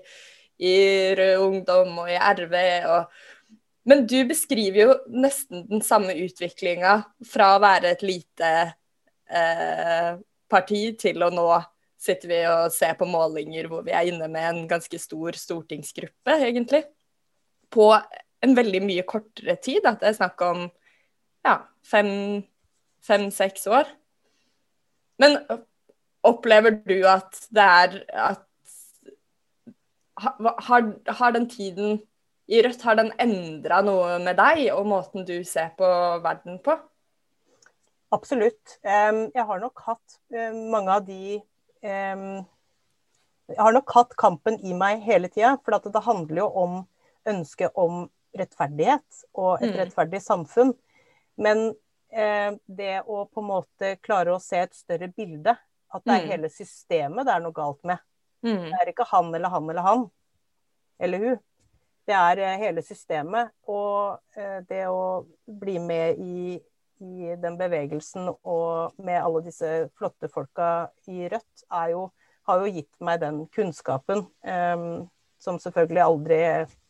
[0.56, 0.76] i
[1.18, 2.56] Rød Ungdom og i RV.
[2.94, 3.32] og
[3.86, 8.48] men du beskriver jo nesten den samme utviklinga fra å være et lite
[9.30, 10.16] eh,
[10.50, 11.46] parti til å nå
[12.00, 16.38] sitter vi og ser på målinger hvor vi er inne med en ganske stor stortingsgruppe,
[16.48, 16.84] egentlig.
[17.72, 17.94] På
[18.44, 19.86] en veldig mye kortere tid.
[19.88, 20.66] At det er snakk om
[21.46, 23.94] ja, fem-seks fem, år.
[25.22, 25.38] Men
[26.26, 27.96] opplever du at det er
[28.32, 28.42] at
[30.16, 31.98] har, har den tiden
[32.48, 35.88] i Rødt, har den endra noe med deg og måten du ser på
[36.24, 36.76] verden på?
[38.14, 38.78] Absolutt.
[38.86, 41.40] Jeg har nok hatt mange av de
[41.86, 45.54] Jeg har nok hatt kampen i meg hele tida.
[45.62, 46.76] For det handler jo om
[47.26, 48.04] ønsket om
[48.36, 49.76] rettferdighet og et mm.
[49.80, 50.74] rettferdig samfunn.
[51.40, 51.68] Men
[52.10, 56.30] det å på en måte klare å se et større bilde, at det er mm.
[56.30, 58.00] hele systemet det er noe galt med.
[58.46, 58.70] Mm.
[58.70, 60.06] Det er ikke han eller han eller han
[60.98, 61.38] eller hun.
[62.06, 63.52] Det er eh, hele systemet.
[63.70, 66.56] Og eh, det å bli med i,
[66.98, 72.08] i, den bevegelsen og med alle disse flotte folka i Rødt, jo,
[72.48, 75.06] har jo gitt meg den kunnskapen um,
[75.42, 76.40] som selvfølgelig aldri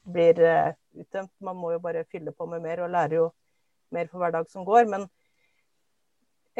[0.06, 1.32] blir uh, uttømt.
[1.42, 3.30] Man må jo bare fylle på med mer og lærer jo
[3.94, 4.86] mer for hver dag som går.
[4.92, 5.08] Men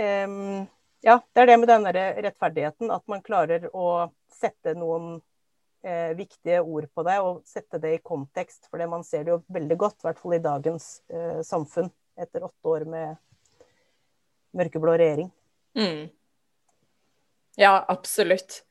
[0.00, 0.66] um,
[1.06, 1.88] ja, det er det med den
[2.26, 2.90] rettferdigheten.
[2.90, 8.02] At man klarer å sette noen uh, viktige ord på det og sette det i
[8.02, 8.66] kontekst.
[8.70, 12.48] For man ser det jo veldig godt, i hvert fall i dagens uh, samfunn, etter
[12.48, 13.14] åtte år med
[14.56, 15.30] mørkeblå regjering.
[15.78, 16.06] Mm.
[17.56, 18.62] Ja, absolutt.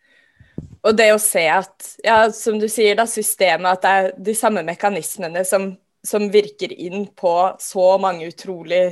[0.86, 4.36] Og det å se at, ja, som du sier, da, systemet, at det er de
[4.38, 5.72] samme mekanismene som,
[6.06, 8.84] som virker inn på så mange utrolig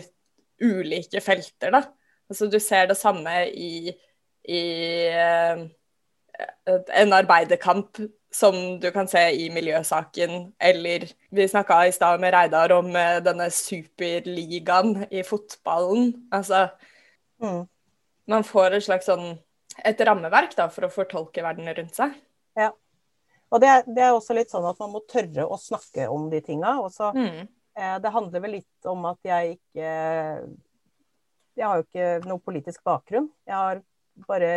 [0.63, 1.83] ulike felter, da.
[2.31, 3.91] Altså du ser det samme i,
[4.49, 4.63] i
[5.11, 5.63] eh,
[7.03, 7.99] en arbeiderkamp
[8.33, 13.19] som du kan se i miljøsaken, eller vi snakka i stad med Reidar om eh,
[13.21, 16.13] denne superligaen i fotballen.
[16.33, 16.65] Altså
[17.43, 17.61] mm.
[18.31, 19.35] Man får et slags sånn
[19.85, 22.13] et rammeverk da, for å fortolke verden rundt seg.
[22.57, 22.71] Ja.
[23.53, 26.41] Og det det er, også litt sånn at man må tørre å snakke om de
[26.45, 26.75] tinga.
[27.13, 27.47] Mm.
[27.77, 29.89] Eh, det handler vel litt om at jeg ikke
[31.53, 33.27] Jeg har jo ikke noe politisk bakgrunn.
[33.45, 33.83] Jeg har
[34.25, 34.53] bare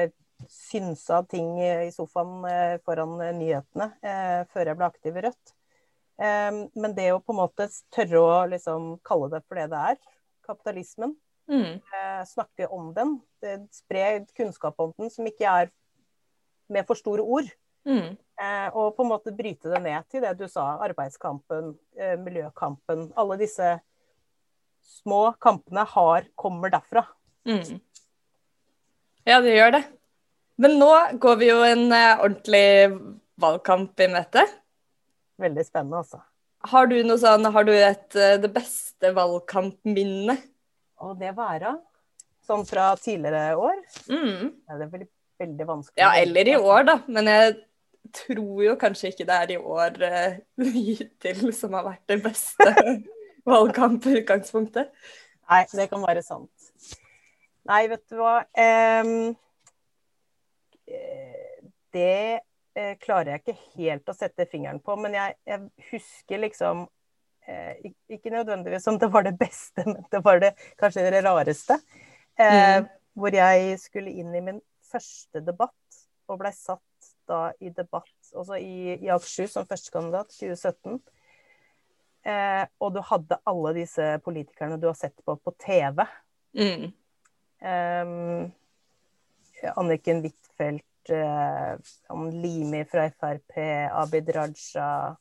[0.48, 5.54] synsa ting i sofaen eh, foran eh, nyhetene eh, før jeg ble aktiv i Rødt.
[6.16, 9.98] Men det å på en måte tørre å liksom kalle det for det det er,
[10.48, 11.10] kapitalismen,
[11.44, 11.74] mm.
[12.30, 13.10] snakke om den,
[13.68, 15.68] spre kunnskap om den som ikke er
[16.72, 17.50] med for store ord.
[17.84, 18.16] Mm.
[18.72, 21.74] Og på en måte bryte det ned til det du sa, arbeidskampen,
[22.24, 23.10] miljøkampen.
[23.12, 23.74] Alle disse
[24.88, 27.04] små kampene har, kommer derfra.
[27.44, 27.76] Mm.
[29.28, 29.84] Ja, det gjør det.
[30.62, 32.68] Men nå går vi jo en uh, ordentlig
[33.40, 34.46] valgkamp i møte.
[35.42, 36.22] Veldig spennende, altså.
[36.66, 40.46] Har du noe sånn, har du et, uh, det beste valgkampminnet?
[40.96, 41.74] Å, det være?
[42.46, 43.76] Sånn fra tidligere år?
[44.08, 44.48] Mm.
[44.64, 45.10] Ja, det er veldig,
[45.44, 46.00] veldig vanskelig.
[46.00, 46.98] Ja, eller i år, da.
[47.12, 47.56] Men jeg
[48.16, 52.72] tror jo kanskje ikke det er i år uh, hittil som har vært det beste
[53.50, 54.94] valgkamputgangspunktet.
[55.46, 56.94] Nei, det kan være sant.
[57.66, 58.40] Nei, vet du hva.
[58.56, 59.34] Um,
[61.96, 62.40] det
[62.76, 64.96] eh, klarer jeg ikke helt å sette fingeren på.
[65.00, 66.86] Men jeg, jeg husker liksom
[67.48, 71.78] eh, Ikke nødvendigvis om det var det beste, men det var det kanskje det rareste.
[72.38, 72.90] Eh, mm.
[73.16, 76.82] Hvor jeg skulle inn i min første debatt, og blei satt
[77.26, 81.00] da i debatt altså i, i Akershus som førstekandidat 2017.
[82.26, 86.02] Eh, og du hadde alle disse politikerne du har sett på på TV.
[86.56, 86.88] Mm.
[87.56, 88.52] Um,
[89.76, 93.58] Anniken Huitfeldt, eh, Limi fra Frp,
[93.92, 95.16] Abid Raja,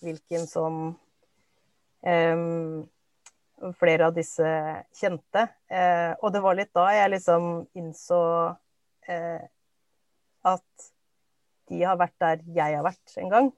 [0.00, 0.94] Wilkinson
[2.00, 2.88] um,
[3.76, 4.50] Flere av disse
[4.96, 5.42] kjente.
[5.68, 8.20] Eh, og det var litt da jeg liksom innså
[9.04, 9.42] eh,
[10.48, 10.86] at
[11.68, 13.50] de har vært der jeg har vært en gang.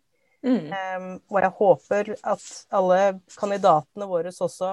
[0.42, 0.72] Mm.
[0.75, 2.98] Um, og jeg håper at alle
[3.38, 4.72] kandidatene våre også,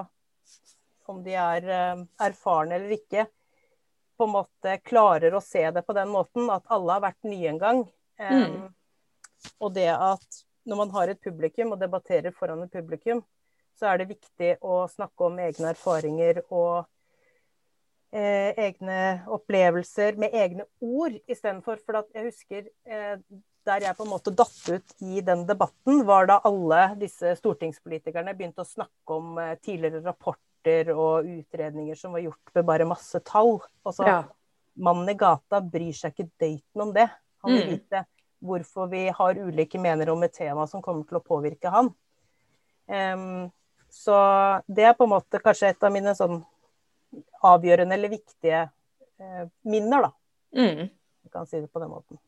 [1.06, 3.28] om de er uh, erfarne eller ikke,
[4.20, 7.48] på en måte klarer å se det på den måten, at alle har vært nye
[7.54, 7.82] en gang.
[8.20, 9.50] Um, mm.
[9.64, 13.22] Og det at når man har et publikum og debatterer foran et publikum,
[13.80, 16.84] så er det viktig å snakke om egne erfaringer og
[18.12, 18.98] eh, egne
[19.32, 21.80] opplevelser med egne ord istedenfor.
[21.86, 23.16] For at jeg husker eh,
[23.68, 28.36] der jeg på en måte datt ut i den debatten, var da alle disse stortingspolitikerne
[28.36, 30.49] begynte å snakke om eh, tidligere rapporter
[30.92, 33.58] og utredninger som var gjort med bare masse tall.
[33.84, 34.20] Og så ja.
[34.80, 37.08] Mannen i gata bryr seg ikke daten om det.
[37.44, 37.72] Han vil mm.
[37.74, 38.04] vite
[38.40, 41.90] hvorfor vi har ulike mener om et tema som kommer til å påvirke han.
[42.86, 43.50] Um,
[43.90, 44.16] så
[44.70, 46.40] det er på en måte kanskje et av mine sånn
[47.44, 50.10] avgjørende eller viktige uh, minner, da.
[50.56, 50.88] Mm.
[51.26, 52.20] Jeg kan si det på den måten.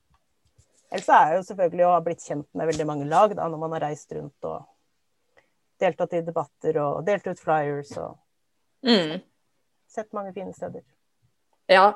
[0.93, 3.63] Ellers er jeg jo selvfølgelig å ha blitt kjent med veldig mange lag da, når
[3.63, 4.67] man har reist rundt og
[5.81, 8.19] deltatt i debatter og delt ut flyers og
[8.87, 9.21] mm.
[9.91, 10.83] sett mange fine steder.
[11.71, 11.93] Ja.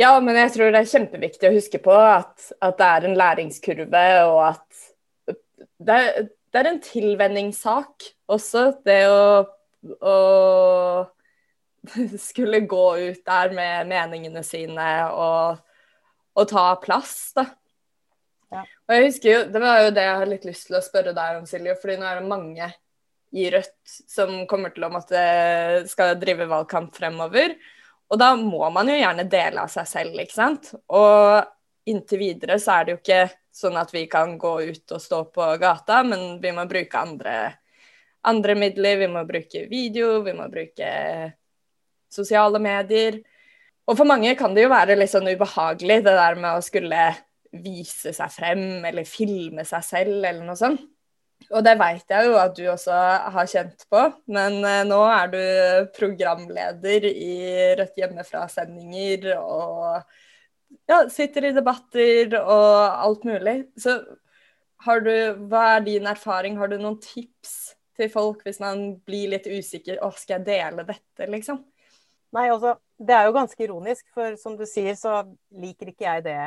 [0.00, 0.14] ja.
[0.20, 4.06] men jeg tror det er kjempeviktig å huske på at, at det er en læringskurve,
[4.30, 4.86] og at
[5.76, 6.00] det
[6.56, 9.44] det er en tilvenningssak også, det å,
[10.00, 10.16] å
[12.28, 15.60] skulle gå ut der med meningene sine og,
[16.32, 17.44] og ta plass, da.
[18.54, 18.62] Ja.
[18.86, 21.12] Og jeg husker jo, Det var jo det jeg har litt lyst til å spørre
[21.12, 21.74] deg om, Silje.
[21.82, 22.68] fordi nå er det mange
[23.34, 25.20] i Rødt som kommer til å måtte
[25.90, 27.56] skal drive valgkamp fremover.
[28.06, 30.70] Og da må man jo gjerne dele av seg selv, ikke sant.
[30.94, 33.22] Og inntil videre så er det jo ikke
[33.56, 37.36] sånn at vi kan gå ut og stå på gata, men vi må bruke andre,
[38.26, 39.00] andre midler.
[39.02, 40.90] Vi må bruke video, vi må bruke
[42.12, 43.20] sosiale medier.
[43.86, 47.08] Og for mange kan det jo være litt sånn ubehagelig, det der med å skulle
[47.56, 50.82] vise seg frem eller filme seg selv eller noe sånt.
[51.54, 52.96] Og det vet jeg jo at du også
[53.34, 54.02] har kjent på,
[54.34, 55.42] men eh, nå er du
[55.94, 57.34] programleder i
[57.78, 60.00] Rødt hjemmefra-sendinger og
[60.90, 62.74] ja, sitter i debatter og
[63.06, 63.56] alt mulig.
[63.78, 64.00] Så
[65.06, 65.14] du,
[65.50, 66.58] hva er din erfaring?
[66.58, 70.02] Har du noen tips til folk hvis man blir litt usikker?
[70.02, 71.62] Å, skal jeg dele dette, liksom?
[72.36, 75.22] Nei, altså, det er jo ganske ironisk, for som du sier, så
[75.54, 76.40] liker ikke jeg det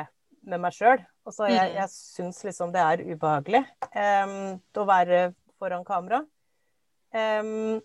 [0.46, 1.00] med meg sjøl.
[1.28, 1.76] Altså, jeg, mm.
[1.76, 5.22] jeg syns liksom det er ubehagelig um, å være
[5.60, 6.22] foran kamera.
[7.12, 7.80] Um,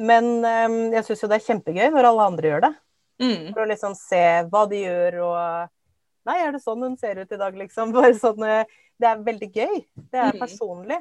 [0.00, 2.72] men um, jeg syns jo det er kjempegøy når alle andre gjør det.
[3.20, 3.44] Mm.
[3.52, 5.76] For å liksom se hva de gjør og
[6.28, 7.92] Nei, er det sånn hun ser ut i dag, liksom?
[7.96, 8.68] Bare sånn eh,
[9.00, 9.78] Det er veldig gøy.
[10.12, 10.40] Det er mm.
[10.42, 10.98] personlig.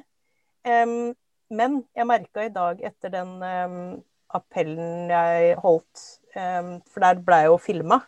[1.49, 3.34] men jeg merka i dag etter den
[4.30, 7.99] appellen jeg holdt, for der ble jeg jo filma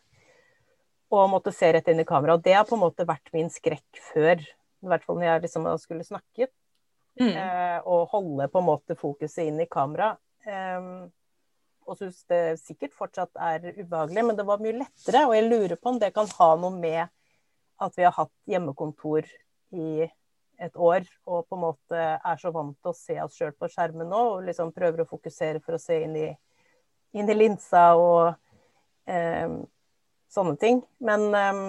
[1.12, 2.38] og måtte se rett inn i kamera.
[2.38, 5.46] Og det har på en måte vært min skrekk før, i hvert fall når jeg
[5.46, 6.54] liksom skulle snakket.
[7.20, 7.34] Mm.
[7.36, 10.14] Eh, og holde på en måte fokuset inn i kamera.
[10.48, 10.80] Eh,
[11.92, 15.26] og syns det sikkert fortsatt er ubehagelig, men det var mye lettere.
[15.28, 17.04] Og jeg lurer på om det kan ha noe med
[17.82, 19.28] at vi har hatt hjemmekontor
[19.76, 20.06] i
[20.62, 23.70] et år og på en måte er så vant til å se oss sjøl på
[23.72, 26.28] skjermen nå, og liksom prøver å fokusere for å se inn i,
[27.18, 28.36] inn i linsa og
[29.10, 29.56] eh,
[30.34, 30.82] sånne ting.
[31.04, 31.64] Men um,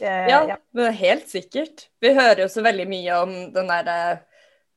[0.00, 1.88] eh, ja, ja, men helt sikkert.
[2.02, 3.98] Vi hører jo så veldig mye om den derre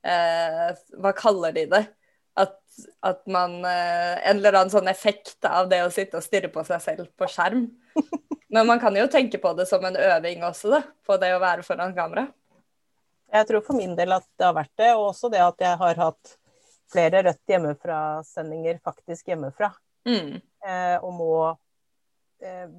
[0.05, 1.83] eh, Hva kaller de det?
[2.35, 2.57] At,
[3.07, 6.65] at man eh, En eller annen sånn effekt av det å sitte og stirre på
[6.67, 7.67] seg selv på skjerm.
[8.55, 10.81] Men man kan jo tenke på det som en øving også, da.
[11.03, 12.29] På det å være foran kamera.
[13.35, 15.79] Jeg tror for min del at det har vært det, og også det at jeg
[15.81, 16.35] har hatt
[16.91, 19.71] flere Rødt hjemmefra-sendinger faktisk hjemmefra.
[20.07, 20.37] Mm.
[20.39, 21.33] Eh, og må
[22.45, 22.69] Eh,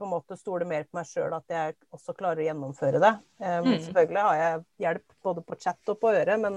[0.00, 3.10] på en måte stole mer på meg sjøl at jeg også klarer å gjennomføre det.
[3.36, 3.74] Um, mm.
[3.84, 6.56] Selvfølgelig har jeg hjelp både på chat og på øret, men,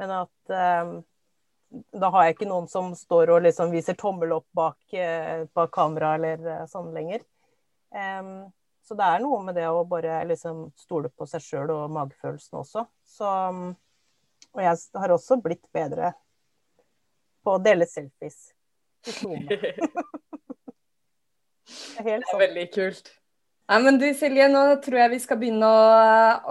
[0.00, 0.90] men at um,
[1.94, 5.70] da har jeg ikke noen som står og liksom viser tommel opp bak, uh, bak
[5.78, 7.22] kamera eller uh, sånn lenger.
[7.94, 8.50] Um,
[8.82, 12.64] så det er noe med det å bare liksom stole på seg sjøl og magefølelsen
[12.64, 12.82] også.
[13.06, 13.30] Så,
[14.50, 16.16] og jeg har også blitt bedre
[17.46, 18.48] på å dele selfies
[19.22, 19.38] i
[21.66, 23.10] Det er, det er veldig kult.
[23.66, 25.86] Ja, men du Silje, nå tror jeg vi skal begynne å,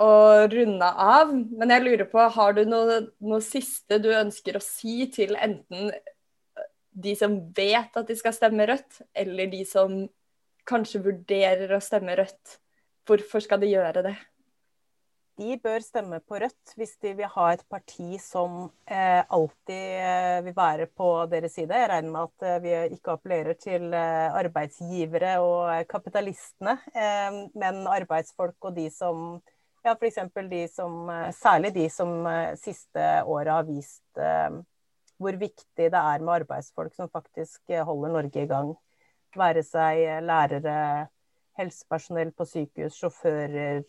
[0.04, 0.10] å
[0.52, 1.32] runde av.
[1.32, 5.94] Men jeg lurer på, har du noe, noe, siste du ønsker å si til enten
[6.96, 9.96] de som vet at de skal stemme Rødt, eller de som
[10.68, 12.58] kanskje vurderer å stemme Rødt?
[13.08, 14.16] Hvorfor skal de gjøre det?
[15.36, 20.38] De bør stemme på Rødt hvis de vil ha et parti som eh, alltid eh,
[20.46, 21.76] vil være på deres side.
[21.76, 27.42] Jeg regner med at eh, vi ikke appellerer til eh, arbeidsgivere og eh, kapitalistene, eh,
[27.56, 29.26] men arbeidsfolk og de som
[29.86, 30.22] ja, f.eks.
[30.50, 32.26] de som Særlig de som
[32.58, 34.24] siste året har vist
[35.22, 38.72] hvor viktig det er med arbeidsfolk som faktisk holder Norge i gang.
[39.38, 41.06] Være seg lærere,
[41.60, 43.86] helsepersonell på sykehus, sjåfører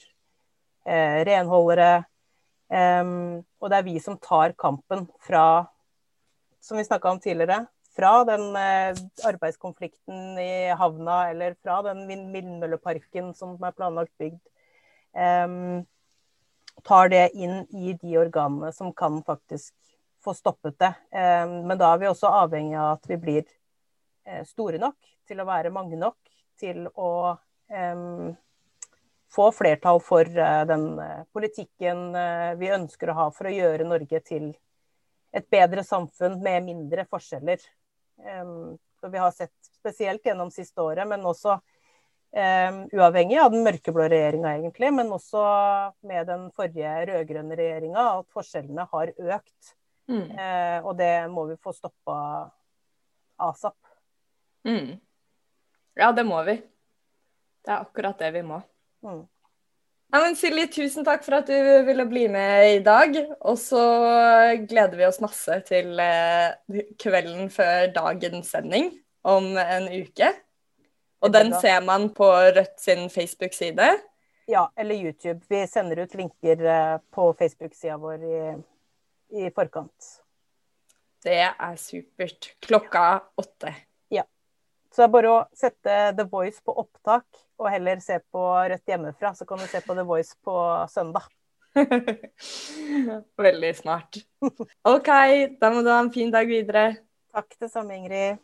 [0.87, 2.05] eh, renholdere.
[2.67, 5.67] Um, og det er vi som tar kampen fra,
[6.63, 7.67] som vi snakka om tidligere,
[7.97, 14.41] fra den eh, arbeidskonflikten i havna eller fra den vindmølleparken som er planlagt bygd.
[15.17, 15.87] um,
[16.85, 19.73] tar det inn i de organene som kan faktisk
[20.25, 20.93] få stoppet det.
[21.15, 23.45] Um, men da er vi også avhengig av at vi blir
[24.29, 26.19] uh, store nok til å være mange nok
[26.61, 27.13] til å
[27.73, 28.35] um,
[29.37, 32.09] få flertall for uh, den uh, politikken
[32.61, 34.51] vi ønsker å ha for å gjøre Norge til
[35.37, 37.61] et bedre samfunn med mindre forskjeller.
[38.97, 41.59] Så vi har sett spesielt gjennom siste året, men også
[42.33, 45.43] uavhengig av den mørkeblå regjeringa, egentlig, men også
[46.09, 49.75] med den forrige rød-grønne regjeringa, at forskjellene har økt.
[50.09, 50.25] Mm.
[50.89, 52.17] Og det må vi få stoppa
[53.51, 53.77] asap.
[54.65, 54.97] Mm.
[56.01, 56.57] Ja, det må vi.
[57.65, 58.63] Det er akkurat det vi må.
[59.07, 59.25] Mm.
[60.15, 63.17] Ja, men Silje, tusen takk for at du ville bli med i dag.
[63.41, 63.83] Og så
[64.67, 68.93] gleder vi oss masse til uh, kvelden før dagens sending
[69.27, 70.31] om en uke.
[71.25, 73.89] Og den ser man på Rødt sin Facebook-side?
[74.47, 75.41] Ja, eller YouTube.
[75.49, 78.41] Vi sender ut linker eh, på Facebook-sida vår i,
[79.41, 80.11] i, forkant.
[81.25, 82.53] Det er supert.
[82.63, 83.07] Klokka
[83.43, 83.73] åtte.
[84.97, 87.27] Så det er bare å sette The Voice på opptak,
[87.61, 89.35] og heller se på Rødt hjemmefra.
[89.37, 90.55] Så kan du se på The Voice på
[90.89, 91.27] søndag.
[93.49, 94.23] Veldig smart.
[94.89, 95.13] OK,
[95.61, 96.87] da må du ha en fin dag videre.
[97.29, 98.41] Takk det samme, Ingrid.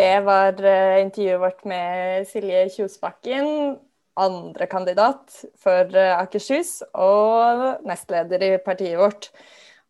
[0.00, 3.76] Det var uh, intervjuet vårt med Silje Kjosbakken,
[4.16, 9.28] andre kandidat for uh, Akershus og nestleder i partiet vårt.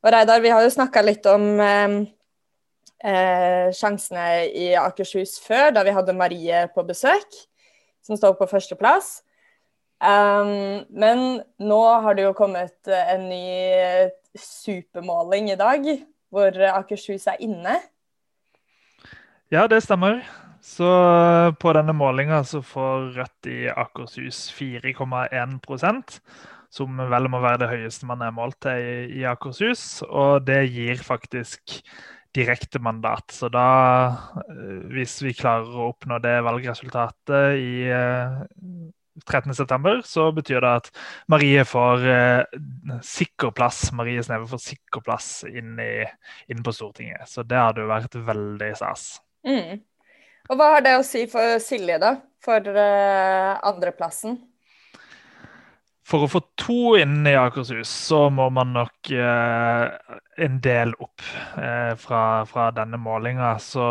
[0.03, 1.53] Og Reidar, vi har jo snakka litt om
[3.05, 4.27] uh, sjansene
[4.57, 7.39] i Akershus før, da vi hadde Marie på besøk,
[8.07, 9.21] som står på førsteplass.
[10.01, 15.89] Um, men nå har det jo kommet en ny supermåling i dag,
[16.31, 17.81] hvor Akershus er inne.
[19.51, 20.23] Ja, det stemmer.
[20.61, 26.21] Så eh, på denne målinga så får Rødt i Akershus 4,1%
[26.71, 30.03] som vel må være det høyeste man er målt til i, i Akershus.
[30.07, 31.81] Og det gir faktisk
[32.37, 33.31] direkte mandat.
[33.35, 33.67] Så da,
[34.45, 37.73] eh, hvis vi klarer å oppnå det valgresultatet i
[39.21, 40.91] 13.9, september, så betyr det at
[41.29, 42.07] Marie får
[43.05, 46.07] sikker plass Marie Sneve får sikker plass inn, i,
[46.49, 47.29] inn på Stortinget.
[47.29, 49.11] Så det hadde jo vært veldig stas.
[49.45, 49.83] Mm.
[50.49, 52.15] Og hva har det å si for Silje, da?
[52.41, 52.65] For
[53.69, 54.39] andreplassen?
[56.11, 61.23] For å få to inn i Akershus, så må man nok eh, en del opp
[61.55, 63.53] eh, fra, fra, denne målinga.
[63.63, 63.85] Så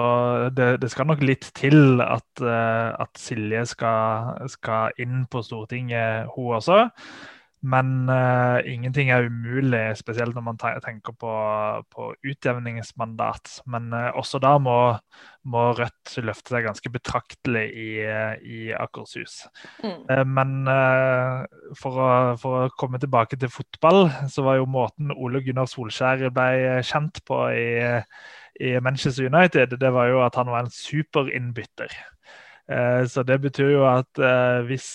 [0.51, 6.28] det, det, skal nok litt til at, eh, at Silje skal, skal, inn på Stortinget,
[6.36, 6.89] hun også.
[7.60, 11.32] Men uh, ingenting er umulig, spesielt når man tenker på,
[11.91, 13.57] på utjevningsmandat.
[13.68, 14.76] Men uh, også da må,
[15.43, 17.89] må, Rødt løfte seg ganske betraktelig i,
[18.47, 19.41] i Akershus.
[19.84, 20.07] Mm.
[20.07, 20.55] Uh, men
[21.76, 26.30] for å, for, å, komme tilbake til fotball, så var jo måten Ole Gunnar Solskjær
[26.32, 27.70] ble kjent på i,
[28.64, 31.91] i Manchester United, det var jo at han var en superinnbytter.
[33.10, 34.20] Så det betyr jo at
[34.68, 34.91] hvis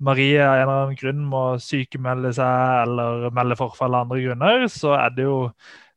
[0.00, 4.66] Marie av en eller annen grunn må sykemelde seg eller melde forfall av andre grunner,
[4.72, 5.38] så er det jo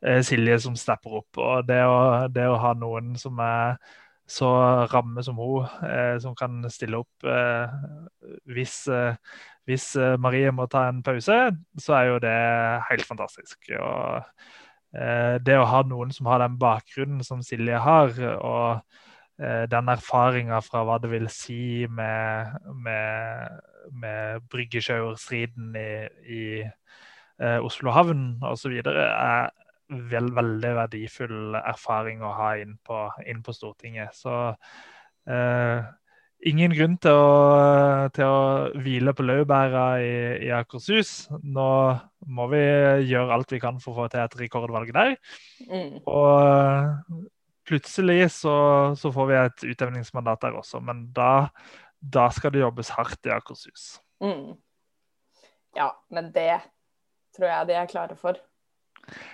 [0.04, 1.40] eh, Silje som stepper opp.
[1.40, 2.00] Og det å,
[2.34, 3.78] det å, ha noen som er
[4.28, 4.50] så
[4.92, 7.78] ramme som hun, eh, som kan stille opp eh,
[8.52, 8.76] hvis,
[9.70, 9.88] hvis,
[10.20, 11.40] Marie må ta en pause,
[11.80, 12.38] så er jo det
[12.90, 13.72] helt fantastisk.
[13.80, 14.28] Og
[15.48, 18.84] det å ha noen som har den bakgrunnen som Silje har, og
[19.38, 22.54] den erfaringa fra hva det vil si med,
[22.86, 23.62] med
[23.92, 25.90] med Bryggesjauerstriden i,
[26.34, 26.44] i
[27.42, 28.78] eh, Oslo havn osv.
[28.86, 29.50] er
[30.12, 34.16] vel, veldig verdifull erfaring å ha inn på, inn på Stortinget.
[34.18, 34.54] Så
[35.30, 35.84] eh,
[36.50, 38.40] ingen grunn til å, til å
[38.84, 40.16] hvile på laurbæra i,
[40.48, 41.14] i, Akershus.
[41.44, 41.70] Nå
[42.34, 42.64] må vi
[43.10, 45.16] gjøre alt vi kan for å få til et rekordvalg der.
[45.68, 46.02] Mm.
[46.08, 47.30] Og
[47.68, 48.56] plutselig så,
[49.00, 51.50] så, får vi et utjevningsmandat der også, men da
[52.04, 54.02] da skal det jobbes hardt i Akershus.
[54.24, 54.56] Mm.
[55.78, 56.60] Ja, men det
[57.36, 58.40] tror jeg de er klare for.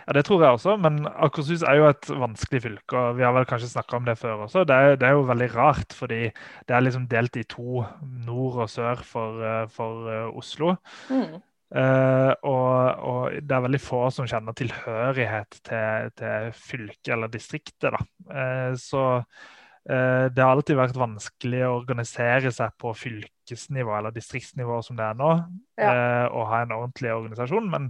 [0.08, 2.98] Ja, Det tror jeg også, men Akershus er jo et vanskelig fylke.
[2.98, 4.64] og Vi har vel kanskje snakka om det før også.
[4.64, 6.22] Det er, det er, jo veldig rart, fordi
[6.68, 7.84] det er liksom delt i to,
[8.26, 10.76] nord og sør for, eh, for uh, Oslo.
[11.10, 11.42] Mm.
[11.70, 17.94] Uh, og, og, det er veldig få som kjenner tilhørighet til, til fylket eller distriktet.
[17.94, 18.00] da.
[18.26, 24.80] Uh, så uh, det har alltid vært vanskelig å organisere seg på fylkesnivå eller distriktsnivå
[24.86, 25.36] som det er nå,
[25.80, 25.94] ja.
[26.34, 27.70] Og ha en ordentlig organisasjon.
[27.72, 27.86] Men,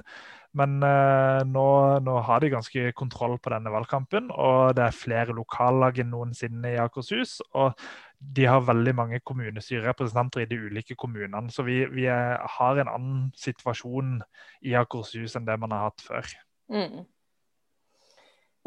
[0.60, 0.76] men
[1.50, 1.66] nå,
[2.06, 6.76] nå, har de ganske kontroll på denne valgkampen, og det er flere lokallag enn noensinne
[6.76, 7.40] i Akershus.
[7.58, 7.74] Og
[8.20, 11.52] de har veldig mange kommunestyrerepresentanter i de ulike kommunene.
[11.52, 14.18] Så vi, vi er, har en annen situasjon
[14.68, 16.34] i Akershus enn det man har hatt før.
[16.70, 17.06] Mm.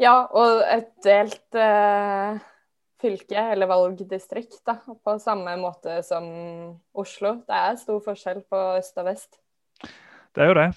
[0.01, 2.41] Ja, og et delt eh,
[3.03, 6.25] fylke, eller valgdistrikt, da, på samme måte som
[6.97, 7.37] Oslo.
[7.45, 9.37] Det er stor forskjell på øst og vest.
[10.33, 10.69] Det er jo det.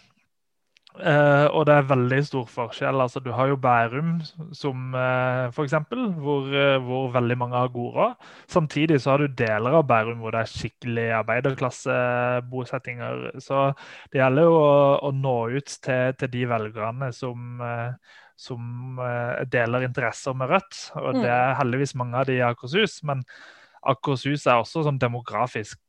[0.97, 3.01] Uh, og det er veldig stor forskjell.
[3.05, 4.21] Altså, du har jo Bærum
[4.57, 5.75] som uh, f.eks.,
[6.23, 8.15] hvor, uh, hvor veldig mange har god råd.
[8.49, 13.15] Samtidig så har du deler av Bærum hvor det er skikkelig arbeiderklassebosettinger.
[13.45, 13.57] Så
[14.13, 17.93] det gjelder jo å, å nå ut til, til, de velgerne som, uh,
[18.41, 18.61] som
[19.53, 20.75] deler interesser med Rødt.
[20.97, 21.21] Og mm.
[21.27, 22.95] det er heldigvis mange av de i Akershus.
[23.05, 23.19] Men
[23.87, 25.81] Akershus er også sånn demografisk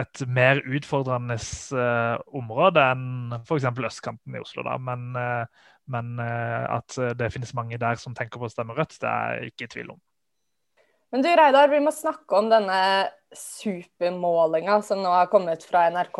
[0.00, 1.38] et mer utfordrende
[1.76, 3.68] uh, område enn f.eks.
[3.88, 4.64] østkanten i Oslo.
[4.66, 4.76] Da.
[4.82, 8.98] Men, uh, men uh, at det finnes mange der som tenker på å stemme Rødt,
[9.02, 10.00] det er jeg ikke i tvil om.
[11.14, 12.78] Men du Reidar, vi må snakke om denne
[13.36, 16.18] supermålinga som nå har kommet fra NRK.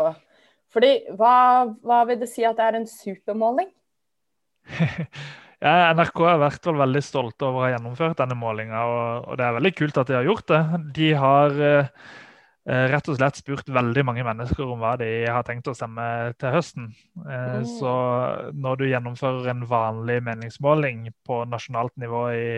[0.72, 3.68] Fordi, hva, hva vil det si at det er en supermåling?
[5.64, 9.46] ja, NRK har vært veldig stolte over å ha gjennomført denne målinga, og, og, det
[9.46, 10.62] er veldig kult at de har gjort det.
[10.96, 12.24] De har Eh,
[12.66, 16.02] rett og slett spurt veldig mange mennesker om hva de har tenkt å stemme
[16.34, 16.88] til høsten.
[17.22, 17.62] Mm.
[17.68, 17.92] Så
[18.58, 22.48] når du gjennomfører en vanlig meningsmåling på nasjonalt nivå i,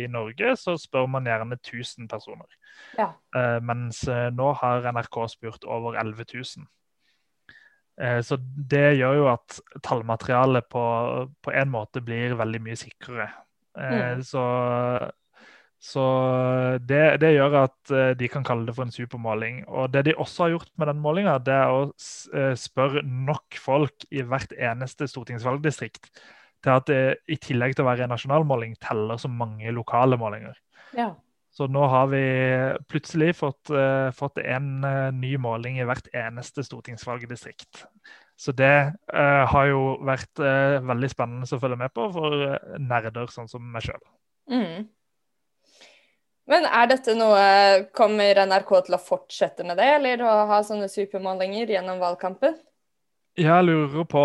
[0.00, 2.48] i Norge, så spør man gjerne 1000 personer.
[2.96, 3.10] Ja.
[3.36, 6.68] Eh, mens nå har NRK spurt over 11 000.
[8.22, 10.82] Så det gjør jo at tallmaterialet på,
[11.42, 13.26] på en måte blir veldig mye sikrere.
[13.74, 14.22] Mm.
[14.22, 14.42] Så
[15.78, 16.04] så
[16.82, 19.60] det, det, gjør at eh, de kan kalle det for en supermåling.
[19.70, 23.60] Og det de også har gjort med den målinga, det er å eh, spørre nok
[23.62, 26.10] folk i hvert eneste stortingsvalgdistrikt
[26.64, 27.00] til at det
[27.30, 30.58] i tillegg til å være en nasjonalmåling, teller så mange lokale målinger.
[30.98, 31.12] Ja.
[31.54, 32.22] Så nå har vi
[32.90, 37.84] plutselig fått, uh, fått en uh, ny måling i hvert eneste stortingsvalgdistrikt.
[38.38, 38.74] Så det
[39.14, 43.88] uh, har jo vært veldig spennende å følge med på for nerder sånn som meg
[43.88, 44.02] sjøl.
[44.50, 44.86] Mm.
[46.48, 47.42] Men er dette noe
[47.96, 52.56] Kommer NRK til å fortsette med det, eller å ha sånne supermålinger gjennom valgkampen?
[53.38, 54.24] Jeg lurer på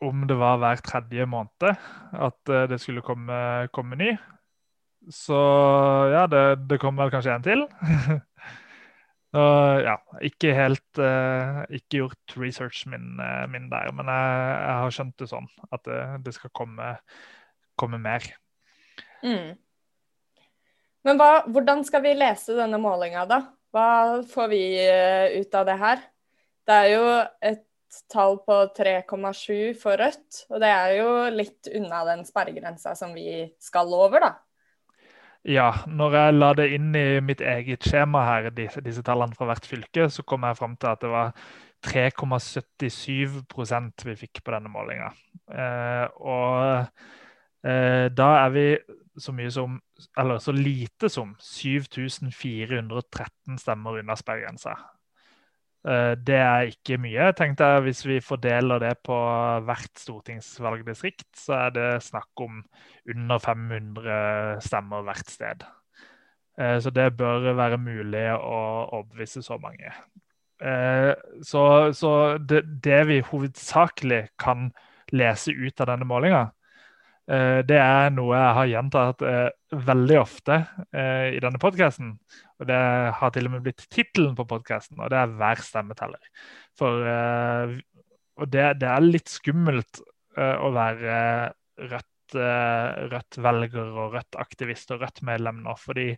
[0.00, 4.14] om det var hver tredje måned at eh, det skulle komme, komme ny.
[5.12, 5.36] Så
[6.12, 7.66] ja, det, det kommer vel kanskje en til.
[9.30, 9.92] Og, ja,
[10.26, 15.22] ikke helt uh, Ikke gjort researchen min, uh, min, der, men jeg, jeg, har skjønt
[15.22, 16.88] det sånn at det, det skal komme,
[17.78, 18.26] komme mer.
[19.22, 19.54] Mm.
[21.06, 23.42] Men hva, hvordan skal vi lese denne målinga, da?
[23.72, 25.98] Hva får vi uh, ut av det her?
[26.68, 27.04] Det er jo
[27.50, 27.66] et
[28.12, 33.48] tall på 3,7 for Rødt, og det er jo litt unna den sperregrensa som vi
[33.62, 34.32] skal over, da.
[35.48, 39.46] Ja, når jeg la det inn i mitt eget skjema her, disse, disse tallene fra
[39.48, 41.32] hvert fylke, så kom jeg fram til at det var
[41.86, 45.08] 3,77% vi fikk på denne målinga.
[45.48, 46.84] Eh, og
[47.64, 48.66] eh, da er vi
[49.20, 49.76] så mye som,
[50.18, 54.74] eller så lite som 7413 stemmer unna sperregrensa.
[55.88, 57.32] Eh, det er ikke mye.
[57.32, 59.16] tenkte jeg Hvis vi fordeler det på
[59.64, 62.62] hvert stortingsvalgdistrikt, så er det snakk om
[63.08, 65.64] under 500 stemmer hvert sted.
[66.60, 68.60] Eh, så det bør være mulig å
[69.00, 69.92] overbevise så mange.
[70.60, 74.70] Eh, så, så det, det vi hovedsakelig kan
[75.12, 76.50] lese ut av denne målinga,
[77.30, 79.50] det er noe jeg har gjentatt eh,
[79.86, 80.56] veldig ofte
[80.90, 82.16] eh, i denne podkasten.
[82.58, 82.78] Og det
[83.20, 86.30] har til og med blitt tittelen på podkasten, og det er 'Hver stemmeteller'.
[86.80, 87.06] For,
[88.40, 90.00] og det, det, er litt skummelt
[90.36, 91.52] å være
[91.90, 92.36] Rødt,
[93.12, 96.14] Rødt-velger og Rødt-aktivist og Rødt-medlem nå, fordi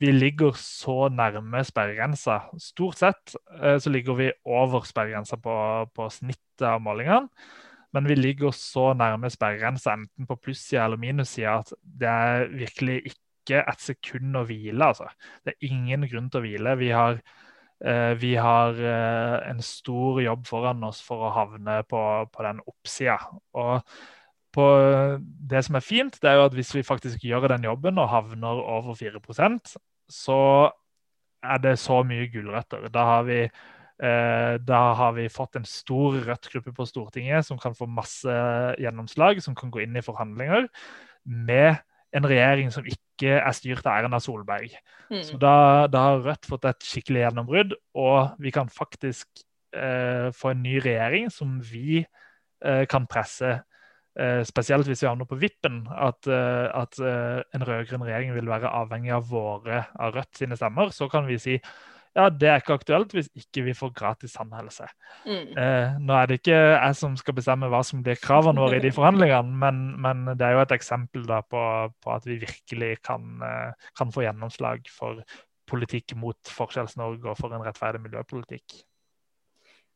[0.00, 2.40] vi ligger så nærme sperregrensa.
[2.60, 5.54] Stort sett så ligger vi over sperregrensa på,
[5.94, 7.28] på snittet av målingene.
[7.94, 12.96] Men vi ligger så nærme sperregrensa, enten på plussida eller minussida, at det er virkelig
[13.12, 14.88] ikke et sekund å hvile.
[14.90, 15.06] Altså.
[15.44, 16.74] Det er ingen grunn til å hvile.
[16.80, 17.20] Vi har,
[17.84, 22.02] eh, vi har eh, en stor jobb foran oss for å havne på,
[22.34, 23.20] på den oppsida.
[23.54, 23.94] Og
[24.54, 24.66] på
[25.50, 28.10] det som er fint, det er jo at hvis vi faktisk gjør den jobben og
[28.10, 29.74] havner over 4%
[30.10, 30.40] så
[31.44, 32.86] er det så mye gulrøtter.
[32.94, 37.76] Da har vi Eh, da har vi fått en stor Rødt-gruppe på Stortinget som kan
[37.78, 38.32] få masse
[38.82, 40.66] gjennomslag, som kan gå inn i forhandlinger
[41.24, 41.76] med
[42.14, 44.74] en regjering som ikke er styrt av Erna Solberg.
[45.10, 45.22] Mm.
[45.26, 49.28] Så da, da, har Rødt fått et skikkelig gjennombrudd, og vi kan faktisk
[49.74, 53.60] eh, få en ny regjering som vi eh, kan presse
[54.46, 59.24] spesielt hvis vi havner på vippen, at, at en rød-grønn regjering vil være avhengig av
[59.26, 61.56] våre, av Rødt sine stemmer, så kan vi si
[62.14, 64.86] ja, det er ikke aktuelt hvis ikke vi får gratis tannhelse.
[65.26, 65.48] Mm.
[65.58, 68.84] Eh, nå er det ikke jeg som skal bestemme hva som blir kravene våre i
[68.84, 71.62] de forhandlingene, men, men, det er jo et eksempel da, på,
[71.98, 75.24] på, at vi virkelig kan, eh, kan, få gjennomslag for
[75.66, 78.76] politikk mot Forskjells-Norge og for en rettferdig miljøpolitikk.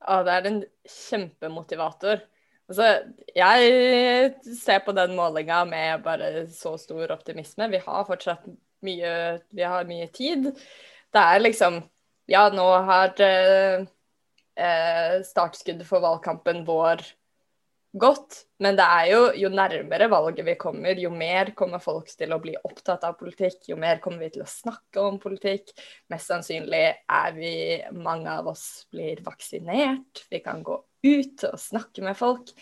[0.03, 0.59] Ja, det er en
[0.89, 2.25] kjempemotivator.
[2.69, 2.89] Altså,
[3.37, 7.71] jeg ser på den målinga med bare så stor optimisme.
[7.71, 8.49] Vi har fortsatt
[8.85, 9.15] mye,
[9.55, 10.51] vi har mye tid.
[11.15, 11.79] Det er liksom
[12.29, 13.87] ja, nå har eh,
[14.59, 17.03] eh, startskuddet for valgkampen vår
[17.99, 18.43] gått.
[18.61, 22.41] Men det er jo, jo nærmere valget vi kommer, jo mer kommer folk til å
[22.43, 23.63] bli opptatt av politikk.
[23.71, 25.73] Jo mer kommer vi til å snakke om politikk.
[26.13, 27.55] Mest sannsynlig er vi,
[27.97, 30.27] mange av oss blir vaksinert.
[30.29, 32.53] Vi kan gå ut og snakke med folk.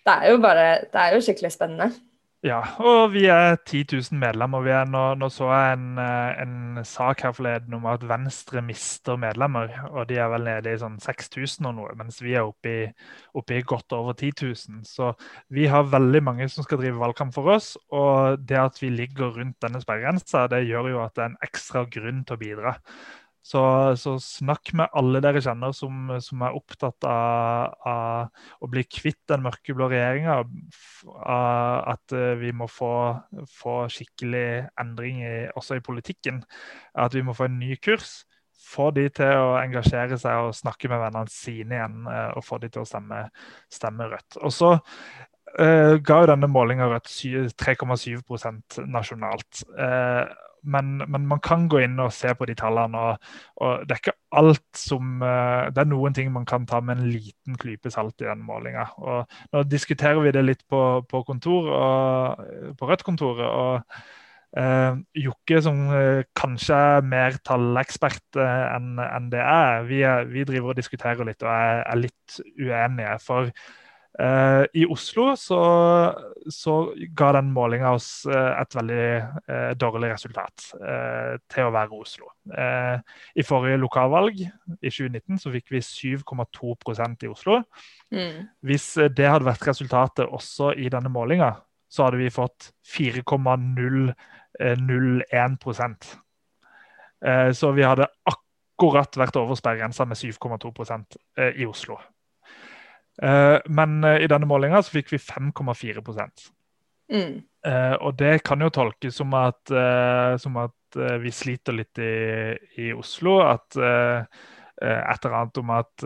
[0.00, 1.92] Det er jo bare, det er jo skikkelig spennende.
[2.40, 4.62] Ja, og vi er 10 000 medlemmer.
[4.64, 8.62] Vi er nå, nå så jeg en, eh, en, sak her forleden om at Venstre
[8.64, 9.68] mister medlemmer.
[9.90, 12.86] og De er vel nede i sånn 6000 og noe, mens vi er oppe i,
[13.36, 14.80] oppe i, godt over 10 000.
[14.88, 15.10] Så
[15.52, 17.74] vi har veldig mange som skal drive valgkamp for oss.
[17.92, 21.40] Og det at vi ligger rundt denne sperregrensa, det gjør jo at det er en
[21.44, 22.76] ekstra grunn til å bidra.
[23.42, 23.60] Så,
[23.96, 29.22] så, snakk med alle dere kjenner som, som er opptatt av, av, å bli kvitt
[29.32, 30.42] den mørkeblå regjeringa.
[31.24, 32.92] At eh, vi må få,
[33.48, 36.42] få skikkelig endring i, også i politikken.
[36.92, 38.20] At vi må få en ny kurs.
[38.70, 42.04] Få de til å engasjere seg og snakke med vennene sine igjen.
[42.12, 43.24] Eh, og få de til å stemme,
[43.72, 44.36] stemme Rødt.
[44.44, 47.08] Og så uh, ga jo denne målinga Rødt
[47.56, 48.20] 3,7
[48.84, 49.64] nasjonalt.
[49.72, 50.28] Uh,
[50.62, 53.00] men, men, man kan gå inn og se på de tallene.
[53.00, 53.32] Og,
[53.64, 56.98] og det er ikke alt som uh, Det er noen ting man kan ta med
[56.98, 58.86] en liten klype salt i den målinga.
[59.52, 62.48] Nå diskuterer vi det litt på, på kontor og,
[62.78, 63.46] på Rødt-kontoret.
[63.46, 64.18] og
[64.50, 70.00] Uh, Jokke, som uh, kanskje er mer tallekspert enn en det er, vi,
[70.32, 73.12] vi driver og diskuterer litt og er, er litt uenige.
[73.22, 73.52] For
[74.18, 75.56] Uh, I Oslo så,
[76.50, 79.04] så, ga den målinga oss uh, et veldig
[79.46, 80.74] uh, dårlig resultat
[81.50, 82.26] til å være Oslo.
[82.50, 87.62] I forrige lokalvalg i 2019 så fikk vi 7,2% i Oslo.
[88.10, 88.48] Mm.
[88.66, 91.54] Hvis det hadde vært resultatet også i denne målinga,
[91.90, 94.14] så hadde vi fått 4,001%
[97.54, 101.16] Så vi hadde akkurat vært over sperregrensa med 7,2%
[101.54, 101.96] i Oslo.
[103.22, 106.00] Eh, men eh, i denne målinga så fikk vi 5,4
[107.12, 107.40] mm.
[107.60, 109.68] Eh, og det kan jo tolkes som at,
[110.40, 113.42] som at vi sliter litt i, i Oslo.
[113.44, 116.04] At et eller annet om at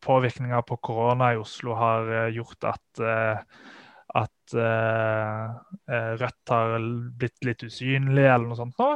[0.00, 3.02] påvirkninga på korona i Oslo har gjort at
[4.14, 4.54] at
[6.20, 6.76] Rødt har
[7.18, 8.78] blitt litt usynlig, eller noe sånt.
[8.78, 8.92] nå.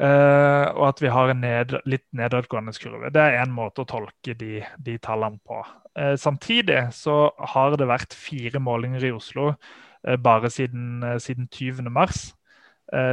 [0.00, 3.12] Og at vi har en ned, litt nedadgående kurve.
[3.12, 5.60] Det er én måte å tolke de, de tallene på.
[5.98, 12.36] Uh, samtidig så har det vært fire målinger i Oslo uh, bare siden, siden 20.3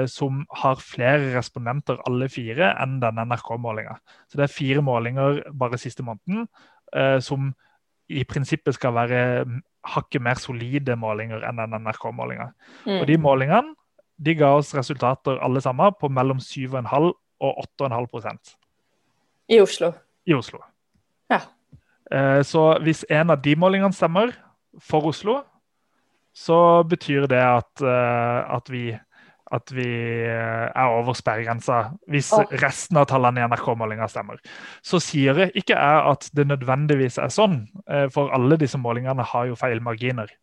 [0.09, 3.91] som har flere respondenter, alle fire, enn denne NRK-målinga.
[4.25, 6.47] Så det er fire målinger bare siste måneden
[7.21, 7.51] som
[8.09, 9.19] i prinsippet skal være
[9.85, 12.47] hakket mer solide målinger enn den NRK-målinga.
[12.87, 12.95] Mm.
[12.95, 13.75] Og de målingene
[14.17, 17.11] de ga oss resultater alle sammen på mellom 7,5
[17.45, 18.55] og 8,5%
[19.53, 19.91] I Oslo?
[20.25, 20.63] I Oslo.
[21.29, 21.43] Ja.
[22.11, 24.31] Eh, så hvis en av de målingene stemmer
[24.83, 25.41] for Oslo,
[26.37, 28.87] så betyr det at, eh, at vi
[29.47, 29.87] at vi
[30.27, 32.49] eh, er over sperregrensa hvis oh.
[32.59, 34.41] resten av tallene i NRK-målinga stemmer.
[34.83, 37.61] Så sier jeg ikke jeg at det nødvendigvis er sånn,
[38.11, 40.33] for alle disse målingene har jo feil marginer.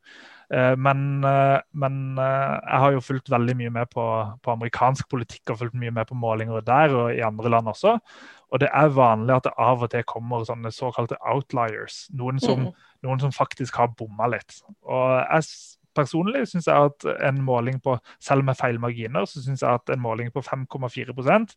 [0.80, 4.04] Men, men, jeg har jo fulgt veldig mye med på,
[4.44, 7.98] på, amerikansk politikk og fulgt mye med på målinger der og i andre land også.
[8.54, 12.04] Og det er vanlig at det av og til kommer sånne såkalte outliers.
[12.14, 12.84] Noen som, mm.
[13.02, 14.60] noen som faktisk har bomma litt.
[14.86, 15.48] Og jeg
[15.94, 19.90] personlig syns jeg at en måling på selv med feil marginer, så syns jeg at
[19.94, 21.54] en måling på 5,4%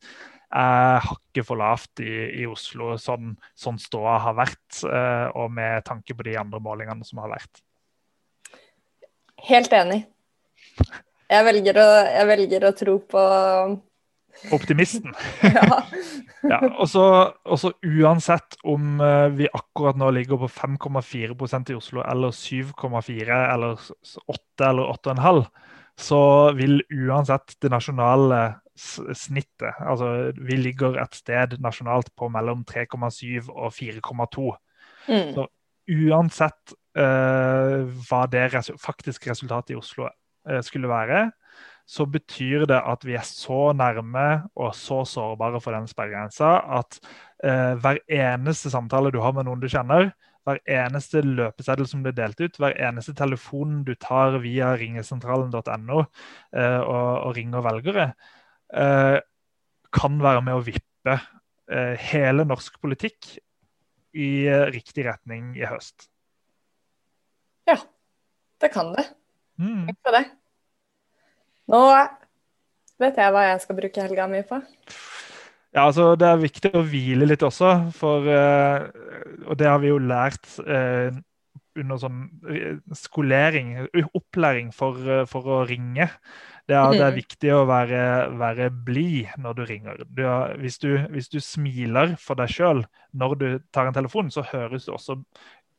[0.58, 4.84] er hakket for lavt i, i Oslo, sånn, sånn ståa har vært,
[5.38, 7.64] og med tanke på de andre målingene som har vært.
[9.48, 10.04] Helt enig.
[11.28, 13.24] Jeg velger å, jeg velger å tro på
[14.52, 15.14] Optimisten.
[15.42, 15.80] ja.
[16.44, 22.36] ja og så uansett om eh, vi akkurat nå ligger på 5,4% i Oslo, eller
[22.36, 23.82] 7,4 eller
[24.28, 25.44] 8 eller 8,5,
[25.98, 26.22] så
[26.58, 28.42] vil uansett det nasjonale
[28.78, 34.52] snittet Altså vi ligger et sted nasjonalt på mellom 3,7 og 4,2.
[35.08, 35.32] Mm.
[35.34, 35.48] Så
[35.88, 41.30] uansett uh, hva det res faktiske resultatet i Oslo uh, skulle være,
[41.88, 44.28] så betyr det at vi er så nærme
[44.60, 47.00] og så sårbare for den sperregrensa at
[47.48, 50.10] eh, hver eneste samtale du har med noen du kjenner,
[50.48, 56.82] hver eneste løpeseddel som blir delt ut, hver eneste telefon du tar via ringesentralen.no eh,
[56.84, 58.08] og, og, ringer velgere,
[58.76, 59.18] eh,
[59.96, 63.38] kan være med å vippe uh, hele norsk politikk
[64.20, 64.30] i
[64.74, 66.10] riktig retning i høst.
[67.72, 67.78] Ja,
[68.60, 69.08] det kan det.
[69.56, 69.88] Mm.
[69.88, 70.26] Takk for det.
[71.72, 71.84] Nå
[73.02, 74.60] vet jeg hva jeg skal bruke helga mi på.
[75.76, 78.88] Ja, altså Det er viktig å hvile litt også, for, uh,
[79.46, 81.12] og det har vi jo lært uh,
[81.78, 83.76] under sånn eh, skolering,
[84.18, 84.98] opplæring for,
[85.30, 86.08] for å ringe.
[86.68, 87.20] Det er, det er, mm.
[87.20, 88.00] viktig å være,
[88.40, 90.02] være blid når du ringer.
[90.10, 90.24] Du
[90.64, 92.82] hvis, du, hvis, du, smiler for deg sjøl
[93.14, 95.20] når du tar en telefon, så høres du også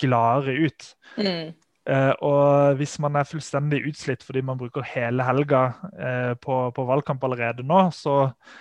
[0.00, 0.88] gladere ut.
[1.18, 1.50] Mm.
[1.88, 5.60] Uh, og hvis man er fullstendig utslitt fordi man bruker hele helga
[5.96, 8.16] uh, på, på, valgkamp allerede nå, så,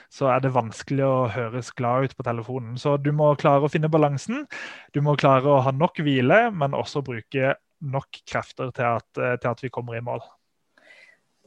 [0.08, 2.78] så, er det vanskelig å høres glad ut på telefonen.
[2.80, 4.46] Så du må klare å finne balansen.
[4.96, 9.36] Du må klare å ha nok hvile, men også bruke nok krefter til at, uh,
[9.36, 10.24] til at vi kommer i mål.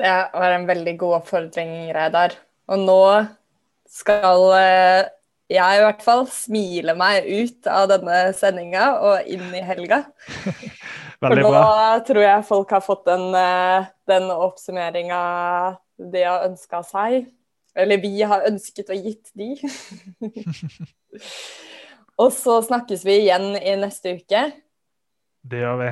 [0.01, 2.37] Det var en veldig god oppfordring, Reidar.
[2.69, 3.01] Og nå
[3.89, 4.37] skal
[5.51, 10.05] jeg i hvert fall smile meg ut av denne sendinga og inn i helga.
[11.21, 11.51] Veldig bra.
[11.53, 15.21] For nå tror jeg folk har fått den, eh, den oppsummeringa
[16.13, 17.29] de har ønska seg.
[17.77, 19.53] Eller vi har ønsket og gitt de.
[22.23, 24.47] og så snakkes vi igjen i neste uke.
[25.41, 25.91] Det gjør vi.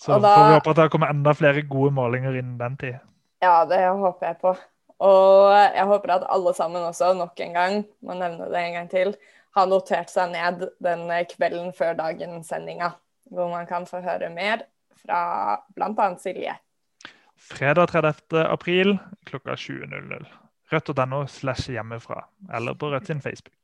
[0.00, 2.98] Så da, får vi håpe at det kommer enda flere gode målinger innen den tid.
[3.44, 4.56] Ja, det håper jeg på.
[5.04, 8.90] Og jeg håper at alle sammen også, nok en gang, må nevne det en gang
[8.90, 9.14] til,
[9.54, 12.94] har notert seg ned den kvelden før dagens sendinga
[13.30, 14.66] hvor man kan få høre mer
[15.04, 15.20] fra
[15.76, 16.08] bl.a.
[16.22, 16.56] Silje.
[17.38, 18.44] Fredag 30.
[18.46, 20.26] april klokka 20.00.
[20.72, 23.54] Rødt.no slash hjemmefra, eller på Rødt sin Facebook.